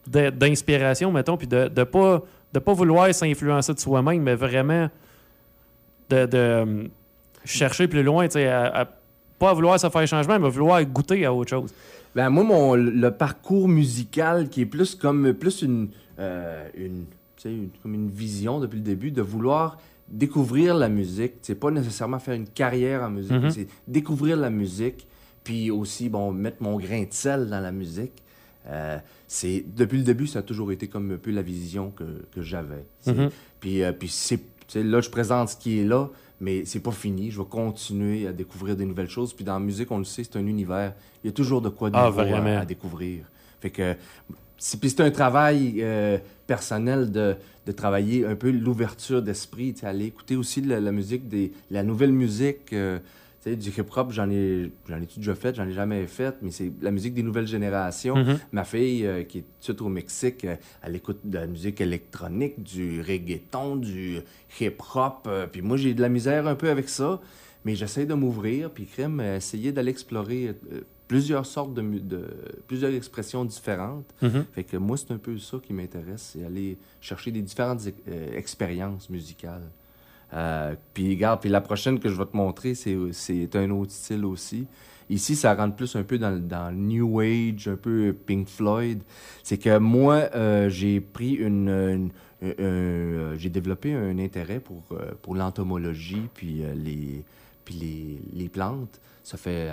d'inspiration 0.06 1.10
mettons 1.12 1.36
puis 1.36 1.48
de 1.48 1.68
de 1.68 1.82
pas 1.84 2.22
de 2.56 2.60
pas 2.64 2.72
vouloir 2.72 3.12
s'influencer 3.14 3.74
de 3.74 3.78
soi-même 3.78 4.22
mais 4.22 4.34
vraiment 4.34 4.88
de, 6.08 6.24
de, 6.26 6.36
euh, 6.38 6.84
chercher 7.44 7.86
plus 7.86 8.02
loin 8.02 8.26
à, 8.34 8.80
à 8.80 8.88
pas 9.38 9.52
vouloir 9.52 9.78
se 9.78 9.90
faire 9.90 10.06
changement 10.06 10.38
mais 10.38 10.48
vouloir 10.48 10.82
goûter 10.84 11.24
à 11.26 11.34
autre 11.34 11.50
chose 11.50 11.70
Ben, 12.14 12.30
moi, 12.30 12.44
mon, 12.44 12.74
le 12.74 13.10
parcours 13.10 13.68
musical 13.68 14.48
qui 14.48 14.62
est 14.62 14.66
plus 14.66 14.94
comme 14.94 15.34
plus 15.34 15.60
une, 15.60 15.88
euh, 16.18 16.66
une, 16.74 17.04
une- 17.44 17.68
comme 17.82 17.92
une 17.94 18.08
vision 18.08 18.58
depuis 18.58 18.76
le 18.78 18.82
début 18.84 19.10
de 19.10 19.20
vouloir 19.22 19.76
découvrir 20.08 20.74
la 20.74 20.88
musique. 20.88 21.34
C'est 21.42 21.56
pas 21.56 21.70
nécessairement 21.70 22.18
faire 22.18 22.34
une 22.34 22.48
carrière 22.48 23.02
en 23.02 23.10
musique, 23.10 23.32
Mhm. 23.32 23.42
mais 23.42 23.50
c'est 23.50 23.68
découvrir 23.86 24.36
la 24.38 24.48
musique, 24.50 25.06
puis 25.44 25.70
aussi 25.70 26.08
bon 26.08 26.32
mettre 26.32 26.62
mon 26.62 26.78
grain 26.78 27.02
de 27.02 27.12
sel 27.12 27.48
dans 27.50 27.60
la 27.60 27.70
musique. 27.72 28.12
Euh, 28.68 28.98
c'est 29.28 29.64
depuis 29.76 29.98
le 29.98 30.04
début, 30.04 30.26
ça 30.26 30.40
a 30.40 30.42
toujours 30.42 30.72
été 30.72 30.88
comme 30.88 31.12
un 31.12 31.16
peu 31.18 31.30
la 31.30 31.42
vision 31.42 31.90
que, 31.90 32.04
que 32.32 32.42
j'avais. 32.42 32.84
Mhm. 33.06 33.30
Puis, 33.60 33.82
euh, 33.82 33.92
puis 33.92 34.08
c'est, 34.08 34.40
là, 34.74 35.00
je 35.00 35.08
présente 35.10 35.50
ce 35.50 35.56
qui 35.56 35.78
est 35.80 35.84
là, 35.84 36.10
mais 36.40 36.64
c'est 36.64 36.80
pas 36.80 36.90
fini. 36.92 37.30
Je 37.30 37.38
vais 37.38 37.46
continuer 37.48 38.26
à 38.26 38.32
découvrir 38.32 38.76
des 38.76 38.84
nouvelles 38.84 39.08
choses. 39.08 39.32
Puis 39.32 39.44
dans 39.44 39.54
la 39.54 39.60
musique, 39.64 39.90
on 39.90 39.98
le 39.98 40.04
sait, 40.04 40.24
c'est 40.24 40.36
un 40.36 40.46
univers. 40.46 40.94
Il 41.22 41.28
y 41.28 41.30
a 41.30 41.32
toujours 41.32 41.62
de 41.62 41.68
quoi 41.68 41.90
de 41.90 41.96
Ah, 41.96 42.12
à- 42.16 42.60
à, 42.60 42.64
découvrir. 42.64 43.24
Fait 43.60 43.70
que 43.70 43.94
c'est, 44.58 44.78
puis 44.80 44.90
c'est 44.90 45.00
un 45.02 45.10
travail 45.10 45.76
euh, 45.78 46.18
personnel 46.46 47.10
de, 47.10 47.36
de 47.66 47.72
travailler 47.72 48.26
un 48.26 48.34
peu 48.36 48.50
l'ouverture 48.50 49.22
d'esprit, 49.22 49.74
aller 49.82 50.06
écouter 50.06 50.36
aussi 50.36 50.60
la, 50.60 50.80
la 50.80 50.92
musique 50.92 51.28
des 51.28 51.52
la 51.70 51.82
nouvelle 51.82 52.12
musique. 52.12 52.72
euh, 52.72 52.98
sais, 53.46 53.56
du 53.56 53.70
hip-hop, 53.70 54.12
j'en 54.12 54.28
ai, 54.30 54.72
j'en 54.88 54.96
ai 54.96 55.06
déjà 55.16 55.34
fait, 55.34 55.54
j'en 55.54 55.66
ai 55.66 55.72
jamais 55.72 56.06
fait, 56.06 56.36
mais 56.42 56.50
c'est 56.50 56.72
la 56.80 56.90
musique 56.90 57.14
des 57.14 57.22
nouvelles 57.22 57.46
générations. 57.46 58.16
Mhm. 58.16 58.38
Ma 58.52 58.64
fille, 58.64 59.06
euh, 59.06 59.22
qui 59.22 59.38
est 59.38 59.42
tout 59.42 59.58
de 59.58 59.64
suite 59.64 59.82
au 59.82 59.88
Mexique, 59.88 60.44
euh, 60.44 60.56
elle 60.82 60.96
écoute 60.96 61.20
de 61.24 61.38
la 61.38 61.46
musique 61.46 61.80
électronique, 61.80 62.62
du 62.62 63.00
reggaeton, 63.00 63.76
du 63.76 64.18
hip-hop. 64.60 65.26
euh, 65.26 65.46
puis 65.46 65.62
moi, 65.62 65.76
j'ai 65.76 65.94
de 65.94 66.02
la 66.02 66.08
misère 66.08 66.46
un 66.46 66.54
peu 66.54 66.70
avec 66.70 66.88
ça, 66.88 67.20
mais 67.64 67.74
j'essaie 67.74 68.06
de 68.06 68.14
m'ouvrir, 68.14 68.70
puis 68.70 68.86
crème, 68.86 69.20
essayer 69.20 69.72
d'aller 69.72 69.90
explorer 69.90 70.54
plusieurs 71.08 71.46
sortes 71.46 71.74
de, 71.74 71.82
plusieurs 72.66 72.92
expressions 72.92 73.44
différentes. 73.44 74.12
Mhm. 74.22 74.44
Fait 74.52 74.64
que 74.64 74.76
moi, 74.76 74.96
c'est 74.96 75.12
un 75.12 75.18
peu 75.18 75.38
ça 75.38 75.58
qui 75.62 75.72
m'intéresse, 75.72 76.32
c'est 76.34 76.44
aller 76.44 76.78
chercher 77.00 77.30
des 77.30 77.42
différentes 77.42 77.80
expériences 78.34 79.10
musicales. 79.10 79.68
Euh, 80.36 80.74
puis 80.92 81.14
regarde, 81.14 81.40
puis 81.40 81.48
la 81.50 81.60
prochaine 81.62 81.98
que 81.98 82.08
je 82.08 82.14
vais 82.16 82.26
te 82.26 82.36
montrer, 82.36 82.74
c'est, 82.74 83.56
un 83.56 83.70
autre 83.70 83.92
style 83.92 84.24
aussi. 84.24 84.66
Ici, 85.08 85.36
ça 85.36 85.54
rentre 85.54 85.76
plus 85.76 85.94
un 85.96 86.02
peu 86.02 86.18
dans, 86.18 86.72
New 86.74 87.20
Age, 87.20 87.68
un 87.68 87.76
peu 87.76 88.14
Pink 88.26 88.48
Floyd. 88.48 89.02
C'est 89.42 89.56
que 89.58 89.78
moi, 89.78 90.28
euh, 90.34 90.68
j'ai 90.68 91.00
pris 91.00 91.34
une... 91.34 91.68
une- 91.68 92.10
un- 92.42 92.48
un- 92.48 92.52
euh, 92.60 93.38
j'ai 93.38 93.48
développé 93.48 93.94
un 93.94 94.18
intérêt 94.18 94.60
pour, 94.60 94.82
pour 95.22 95.34
l'entomologie 95.34 96.28
puis, 96.34 96.62
les, 96.74 97.24
puis 97.64 97.74
les, 97.74 98.20
les 98.42 98.48
plantes. 98.50 99.00
Ça 99.22 99.38
fait, 99.38 99.70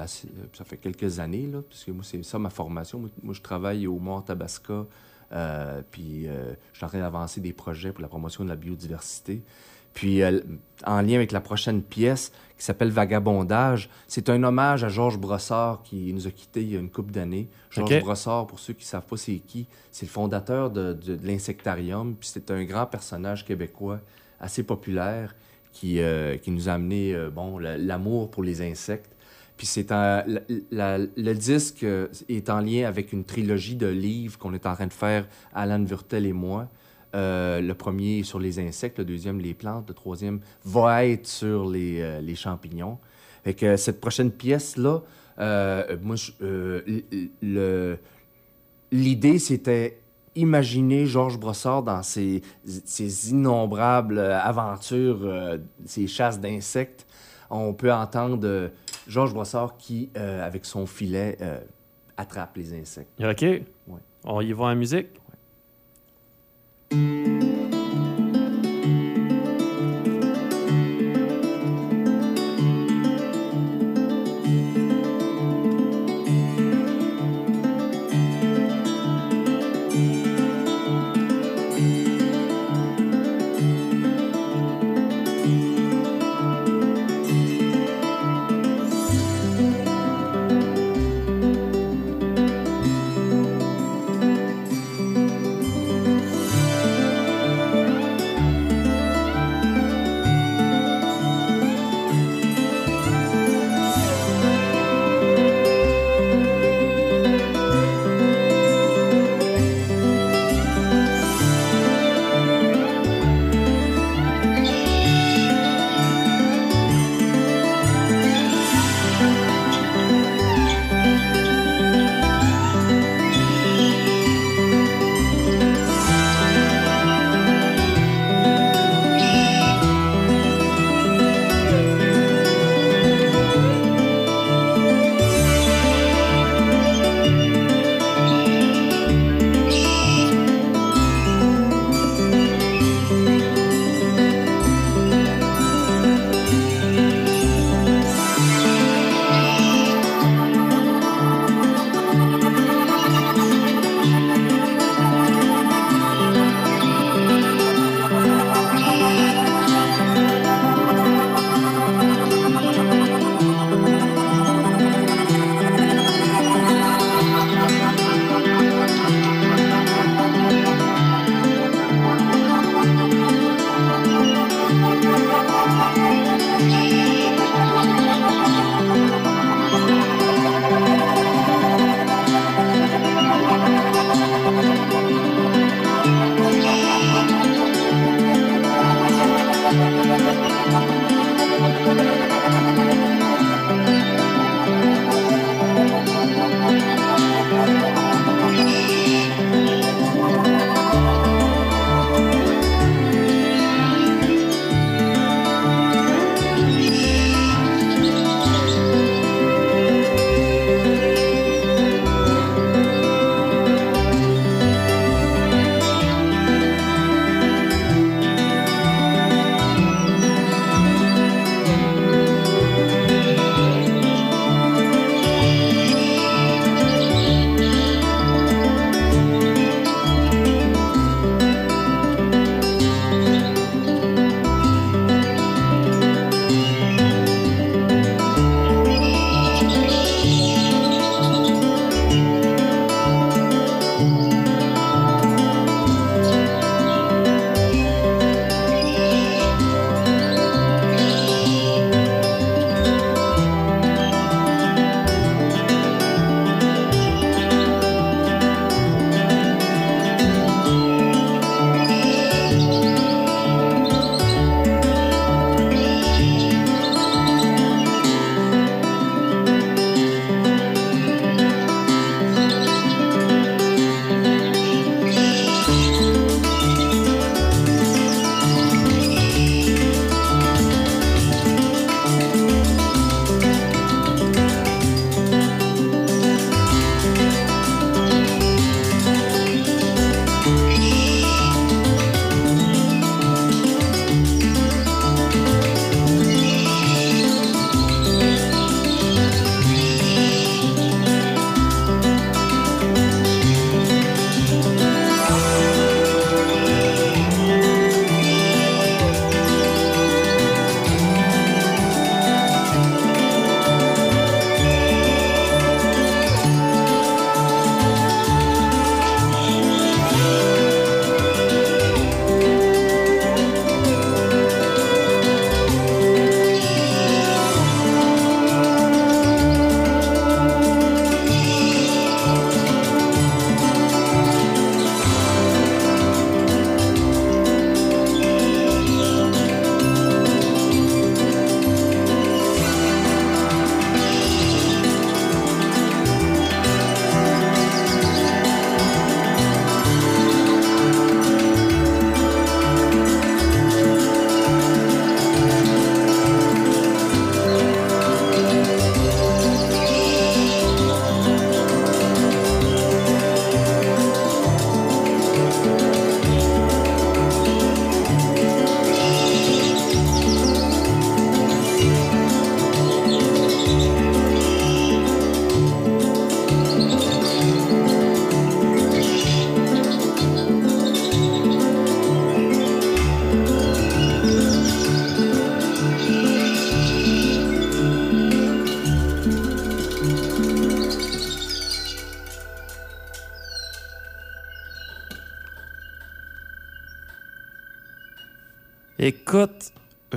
ça 0.53 0.64
fait 0.64 0.78
quelques 0.78 1.20
années, 1.20 1.47
là, 1.51 1.61
parce 1.68 1.84
que 1.84 1.91
moi, 1.91 2.03
c'est 2.05 2.24
ça 2.24 2.39
ma 2.39 2.49
formation. 2.49 2.99
Moi, 2.99 3.09
moi, 3.22 3.34
je 3.34 3.41
travaille 3.41 3.86
au 3.86 3.99
Mont 3.99 4.22
Tabasca, 4.22 4.86
puis 5.91 6.26
je 6.26 6.78
suis 6.78 6.86
en 6.86 6.88
train 6.88 6.99
d'avancer 6.99 7.41
des 7.41 7.53
projets 7.53 7.91
pour 7.91 8.01
la 8.01 8.07
promotion 8.07 8.45
de 8.45 8.49
la 8.49 8.55
biodiversité. 8.55 9.41
Puis, 9.94 10.22
euh, 10.24 10.39
en 10.86 11.02
lien 11.02 11.16
avec 11.16 11.32
la 11.32 11.41
prochaine 11.41 11.82
pièce 11.82 12.32
qui 12.58 12.64
s'appelle 12.66 12.89
Vagabondage, 12.91 13.89
c'est 14.08 14.30
un 14.30 14.41
hommage 14.44 14.84
à 14.84 14.89
Georges 14.89 15.18
Brossard 15.18 15.82
qui 15.84 16.14
nous 16.14 16.28
a 16.28 16.32
quittés 16.32 16.62
il 16.62 16.74
y 16.74 16.76
a 16.76 16.80
une 16.80 16.89
couple 16.89 17.12
d'années. 17.12 17.48
Georges 17.70 17.94
Ok. 17.98 18.02
Brossard, 18.04 18.48
pour 18.48 18.60
ceux 18.60 18.74
qui 18.74 18.84
ne 18.84 18.88
savent 18.88 19.06
pas 19.06 19.18
c'est 19.18 19.38
qui, 19.39 19.68
c'est 19.91 20.06
le 20.06 20.12
fondateur 20.12 20.70
de, 20.72 20.94
de- 20.94 21.16
de 21.16 21.28
l'insectarium. 21.28 22.16
Puis 22.20 22.30
c'est 22.34 22.50
un 22.52 22.64
grand 22.64 22.86
personnage 22.86 23.46
québécois 23.46 24.00
assez 24.39 24.64
populaire 24.64 25.36
qui, 25.72 26.00
euh, 26.00 26.38
qui 26.38 26.52
nous 26.52 26.70
a 26.70 26.74
amené 26.74 27.14
euh, 27.14 27.30
bon, 27.30 27.58
la- 27.60 27.78
l'amour 27.78 28.30
pour 28.32 28.44
les 28.44 28.62
insectes. 28.62 29.12
Puis 29.58 29.68
c'est 29.68 29.88
le 29.91 31.34
disque 31.34 31.86
est 32.30 32.50
en 32.50 32.60
lien 32.60 32.88
avec 32.88 33.14
une 33.14 33.24
trilogie 33.24 33.76
de 33.76 33.88
livres 33.88 34.38
qu'on 34.38 34.54
est 34.54 34.66
en 34.66 34.74
train 34.74 34.88
de 34.88 34.94
faire, 34.94 35.28
Alan 35.54 35.84
Vurtel 35.84 36.26
et 36.26 36.34
moi. 36.34 36.68
Euh, 37.16 37.61
le 37.61 37.74
premier 37.76 38.24
sur 38.24 38.39
les 38.39 38.57
insectes, 38.59 38.97
le 38.97 39.05
deuxième 39.05 39.39
les 39.39 39.53
plantes, 39.53 39.86
le 39.88 39.93
troisième 39.93 40.39
va 40.66 41.05
être 41.05 41.28
sur 41.28 41.70
les, 41.70 42.01
euh, 42.01 42.20
les 42.22 42.34
champignons. 42.36 42.97
Fait 43.43 43.53
que 43.53 43.78
cette 43.78 44.01
prochaine 44.01 44.32
pièce-là, 44.32 45.01
euh, 45.38 45.95
moi, 46.01 46.16
le- 47.41 47.97
l'idée, 48.91 49.38
c'était 49.39 49.99
imaginer 50.36 51.05
Georges 51.05 51.38
Brossard 51.39 51.84
dans 51.84 52.01
ses, 52.01 52.41
ses 52.66 53.30
innombrables 53.30 54.18
aventures, 54.20 55.20
ses 55.86 56.07
chasses 56.07 56.39
d'insectes. 56.39 57.05
On 57.51 57.74
peut 57.74 57.93
entendre 57.93 58.72
Georges 59.07 59.34
Brossard 59.34 59.78
qui, 59.78 60.09
avec 60.16 60.66
son 60.66 60.88
filet, 60.88 61.38
attrape 62.18 62.57
les 62.57 62.74
insectes. 62.74 63.11
OK. 63.24 63.45
On 64.24 64.41
y 64.41 64.53
va 64.53 64.66
en 64.66 64.76
musique? 64.76 65.09
Vagabondage 66.94 67.82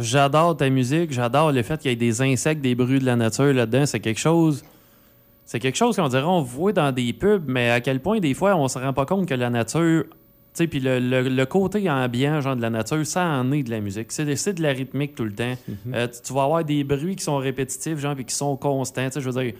j'adore 0.06 0.56
ta 0.56 0.68
musique, 0.70 1.12
j'adore 1.12 1.52
le 1.52 1.62
fait 1.62 1.78
qu'il 1.80 1.90
y 1.90 1.92
ait 1.92 1.96
des 1.96 2.22
insectes, 2.22 2.60
des 2.60 2.74
bruits 2.74 2.98
de 3.00 3.04
la 3.06 3.16
nature 3.16 3.52
là-dedans. 3.52 3.86
C'est 3.86 4.00
quelque 4.00 4.20
chose. 4.20 4.64
C'est 5.44 5.60
quelque 5.60 5.76
chose 5.76 5.94
qu'on 5.96 6.08
dirait 6.08 6.22
on 6.24 6.42
voit 6.42 6.72
dans 6.72 6.90
des 6.92 7.12
pubs, 7.12 7.44
mais 7.46 7.70
à 7.70 7.80
quel 7.80 8.00
point 8.00 8.18
des 8.18 8.34
fois 8.34 8.56
on 8.56 8.66
se 8.68 8.78
rend 8.78 8.92
pas 8.92 9.06
compte 9.06 9.26
que 9.28 9.34
la 9.34 9.50
nature. 9.50 10.04
Tu 10.08 10.62
sais, 10.62 10.66
puis 10.66 10.80
le, 10.80 10.98
le- 10.98 11.28
le 11.28 11.46
côté 11.46 11.88
ambiant, 11.90 12.40
genre 12.40 12.56
de 12.56 12.62
la 12.62 12.70
nature, 12.70 13.04
ça 13.06 13.24
en 13.26 13.52
est 13.52 13.62
de 13.62 13.70
la 13.70 13.80
musique. 13.80 14.10
C'est 14.10 14.34
c'est 14.36 14.54
de 14.54 14.62
la 14.62 14.70
rythmique 14.72 15.14
tout 15.14 15.24
le 15.24 15.34
temps. 15.34 15.54
Euh, 15.92 16.06
tu, 16.08 16.20
tu 16.22 16.32
vas 16.32 16.44
avoir 16.44 16.64
des 16.64 16.82
bruits 16.82 17.14
qui 17.14 17.22
sont 17.24 17.36
répétitifs, 17.36 17.98
genre, 17.98 18.14
puis 18.14 18.24
qui 18.24 18.34
sont 18.34 18.56
constants. 18.56 19.04
Tu 19.06 19.12
sais, 19.12 19.20
je 19.20 19.28
veux 19.30 19.42
dire, 19.42 19.52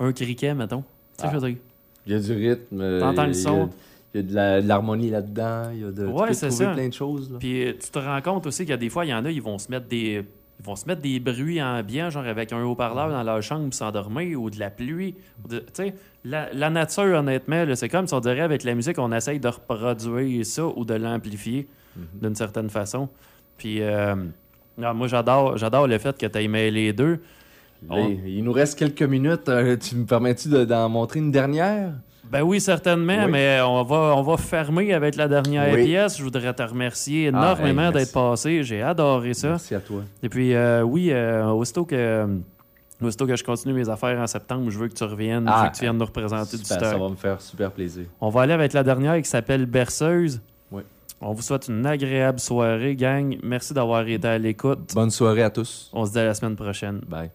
un 0.00 0.12
criquet, 0.12 0.54
mettons. 0.54 0.82
Tu 1.18 1.22
sais, 1.24 1.28
je 1.32 1.38
veux 1.38 1.48
dire. 1.50 1.58
Il 2.06 2.12
y 2.14 2.16
a 2.16 2.18
du 2.18 2.32
rythme. 2.32 2.80
euh, 2.80 3.00
T'entends 3.00 3.26
le 3.26 3.34
son. 3.34 3.68
Il 4.14 4.20
y 4.32 4.38
a 4.38 4.60
de 4.62 4.66
l'harmonie 4.66 5.10
là-dedans. 5.10 5.70
Il 5.72 5.80
y 5.80 5.84
a 5.84 5.90
de, 5.90 6.06
tu 6.06 6.12
Ouais, 6.12 6.28
peux 6.28 6.32
c'est 6.34 6.48
trouver 6.48 6.64
ça. 6.64 6.70
plein 6.72 6.88
de 6.88 6.92
choses. 6.94 7.30
là. 7.32 7.38
Puis 7.38 7.66
euh, 7.66 7.72
tu 7.78 7.90
te 7.90 7.98
rends 7.98 8.20
compte 8.22 8.46
aussi 8.46 8.62
qu'il 8.62 8.70
y 8.70 8.72
a 8.72 8.76
des 8.78 8.88
fois, 8.88 9.04
il 9.04 9.08
y 9.10 9.14
en 9.14 9.24
a, 9.24 9.30
ils 9.30 9.42
vont 9.42 9.58
se 9.58 9.70
mettre 9.70 9.86
des. 9.86 10.24
Ils 10.60 10.66
vont 10.66 10.74
se 10.74 10.86
mettre 10.86 11.02
des 11.02 11.20
bruits 11.20 11.62
ambiants, 11.62 12.10
genre 12.10 12.26
avec 12.26 12.52
un 12.52 12.64
haut-parleur 12.64 13.10
dans 13.10 13.22
leur 13.22 13.40
chambre 13.42 13.64
pour 13.66 13.74
s'endormir, 13.74 14.40
ou 14.42 14.50
de 14.50 14.58
la 14.58 14.70
pluie. 14.70 15.14
Tu 15.48 15.56
sais, 15.72 15.94
la, 16.24 16.52
la 16.52 16.68
nature, 16.68 17.16
honnêtement, 17.16 17.64
c'est 17.76 17.88
comme 17.88 18.08
si 18.08 18.14
on 18.14 18.18
dirait 18.18 18.40
avec 18.40 18.64
la 18.64 18.74
musique, 18.74 18.98
on 18.98 19.12
essaye 19.12 19.38
de 19.38 19.46
reproduire 19.46 20.44
ça 20.44 20.66
ou 20.66 20.84
de 20.84 20.94
l'amplifier 20.94 21.68
d'une 22.20 22.34
certaine 22.34 22.70
façon. 22.70 23.08
Puis, 23.56 23.80
euh, 23.82 24.16
non, 24.76 24.94
moi, 24.94 25.06
j'adore, 25.06 25.56
j'adore 25.58 25.86
le 25.86 25.96
fait 25.98 26.18
que 26.18 26.26
tu 26.26 26.38
aies 26.38 26.48
mêlé 26.48 26.86
les 26.86 26.92
deux. 26.92 27.20
Là, 27.88 27.94
On- 27.96 28.08
il- 28.08 28.42
nous 28.42 28.52
reste 28.52 28.76
quelques 28.76 29.02
minutes. 29.04 29.48
euh, 29.48 29.76
tu 29.76 29.94
me 29.94 30.06
permets-tu 30.06 30.48
de- 30.48 30.64
d'en 30.64 30.88
montrer 30.88 31.20
une 31.20 31.30
dernière? 31.30 31.92
Ben 32.30 32.42
oui, 32.42 32.60
certainement, 32.60 33.24
Oui. 33.24 33.30
mais 33.32 33.60
on 33.62 33.82
va, 33.84 34.14
on 34.16 34.22
va 34.22 34.36
fermer 34.36 34.92
avec 34.92 35.16
la 35.16 35.28
dernière 35.28 35.72
Oui. 35.74 35.84
pièce. 35.86 36.18
Je 36.18 36.22
voudrais 36.22 36.52
te 36.52 36.62
remercier 36.62 37.26
Ah, 37.26 37.28
énormément 37.28 37.86
hey, 37.88 37.92
d'être 37.92 38.12
passé. 38.12 38.62
J'ai 38.62 38.82
adoré 38.82 39.34
ça. 39.34 39.48
Merci 39.50 39.74
à 39.74 39.80
toi. 39.80 40.02
Et 40.22 40.28
puis, 40.28 40.54
euh, 40.54 40.82
oui, 40.82 41.10
euh, 41.10 41.46
aussitôt, 41.46 41.84
que, 41.84 42.26
aussitôt 43.02 43.26
que 43.26 43.34
je 43.36 43.44
continue 43.44 43.72
mes 43.74 43.88
affaires 43.88 44.18
en 44.20 44.26
septembre, 44.26 44.70
je 44.70 44.78
veux 44.78 44.88
que 44.88 44.94
tu 44.94 45.04
reviennes, 45.04 45.46
je 45.46 45.52
Ah, 45.54 45.62
veux 45.64 45.70
que 45.70 45.74
tu 45.76 45.80
viennes 45.82 45.96
nous 45.98 46.04
représenter 46.04 46.56
du 46.56 46.62
Super, 46.64 46.76
stock. 46.78 46.90
ça 46.92 46.98
va 46.98 47.08
me 47.08 47.16
faire 47.16 47.40
super 47.40 47.70
plaisir. 47.70 48.04
On 48.20 48.28
va 48.28 48.42
aller 48.42 48.52
avec 48.52 48.72
la 48.74 48.82
dernière 48.82 49.16
qui 49.22 49.28
s'appelle 49.28 49.64
Berceuse. 49.66 50.40
Oui. 50.70 50.82
On 51.20 51.32
vous 51.32 51.42
souhaite 51.42 51.68
une 51.68 51.86
agréable 51.86 52.38
soirée, 52.40 52.94
gang. 52.94 53.38
Merci 53.42 53.72
d'avoir 53.72 54.06
été 54.06 54.28
à 54.28 54.36
l'écoute. 54.38 54.92
Bonne 54.94 55.10
soirée 55.10 55.42
à 55.42 55.50
tous. 55.50 55.90
On 55.94 56.04
se 56.04 56.12
dit 56.12 56.18
à 56.18 56.24
la 56.26 56.34
semaine 56.34 56.56
prochaine. 56.56 57.00
Bye. 57.08 57.30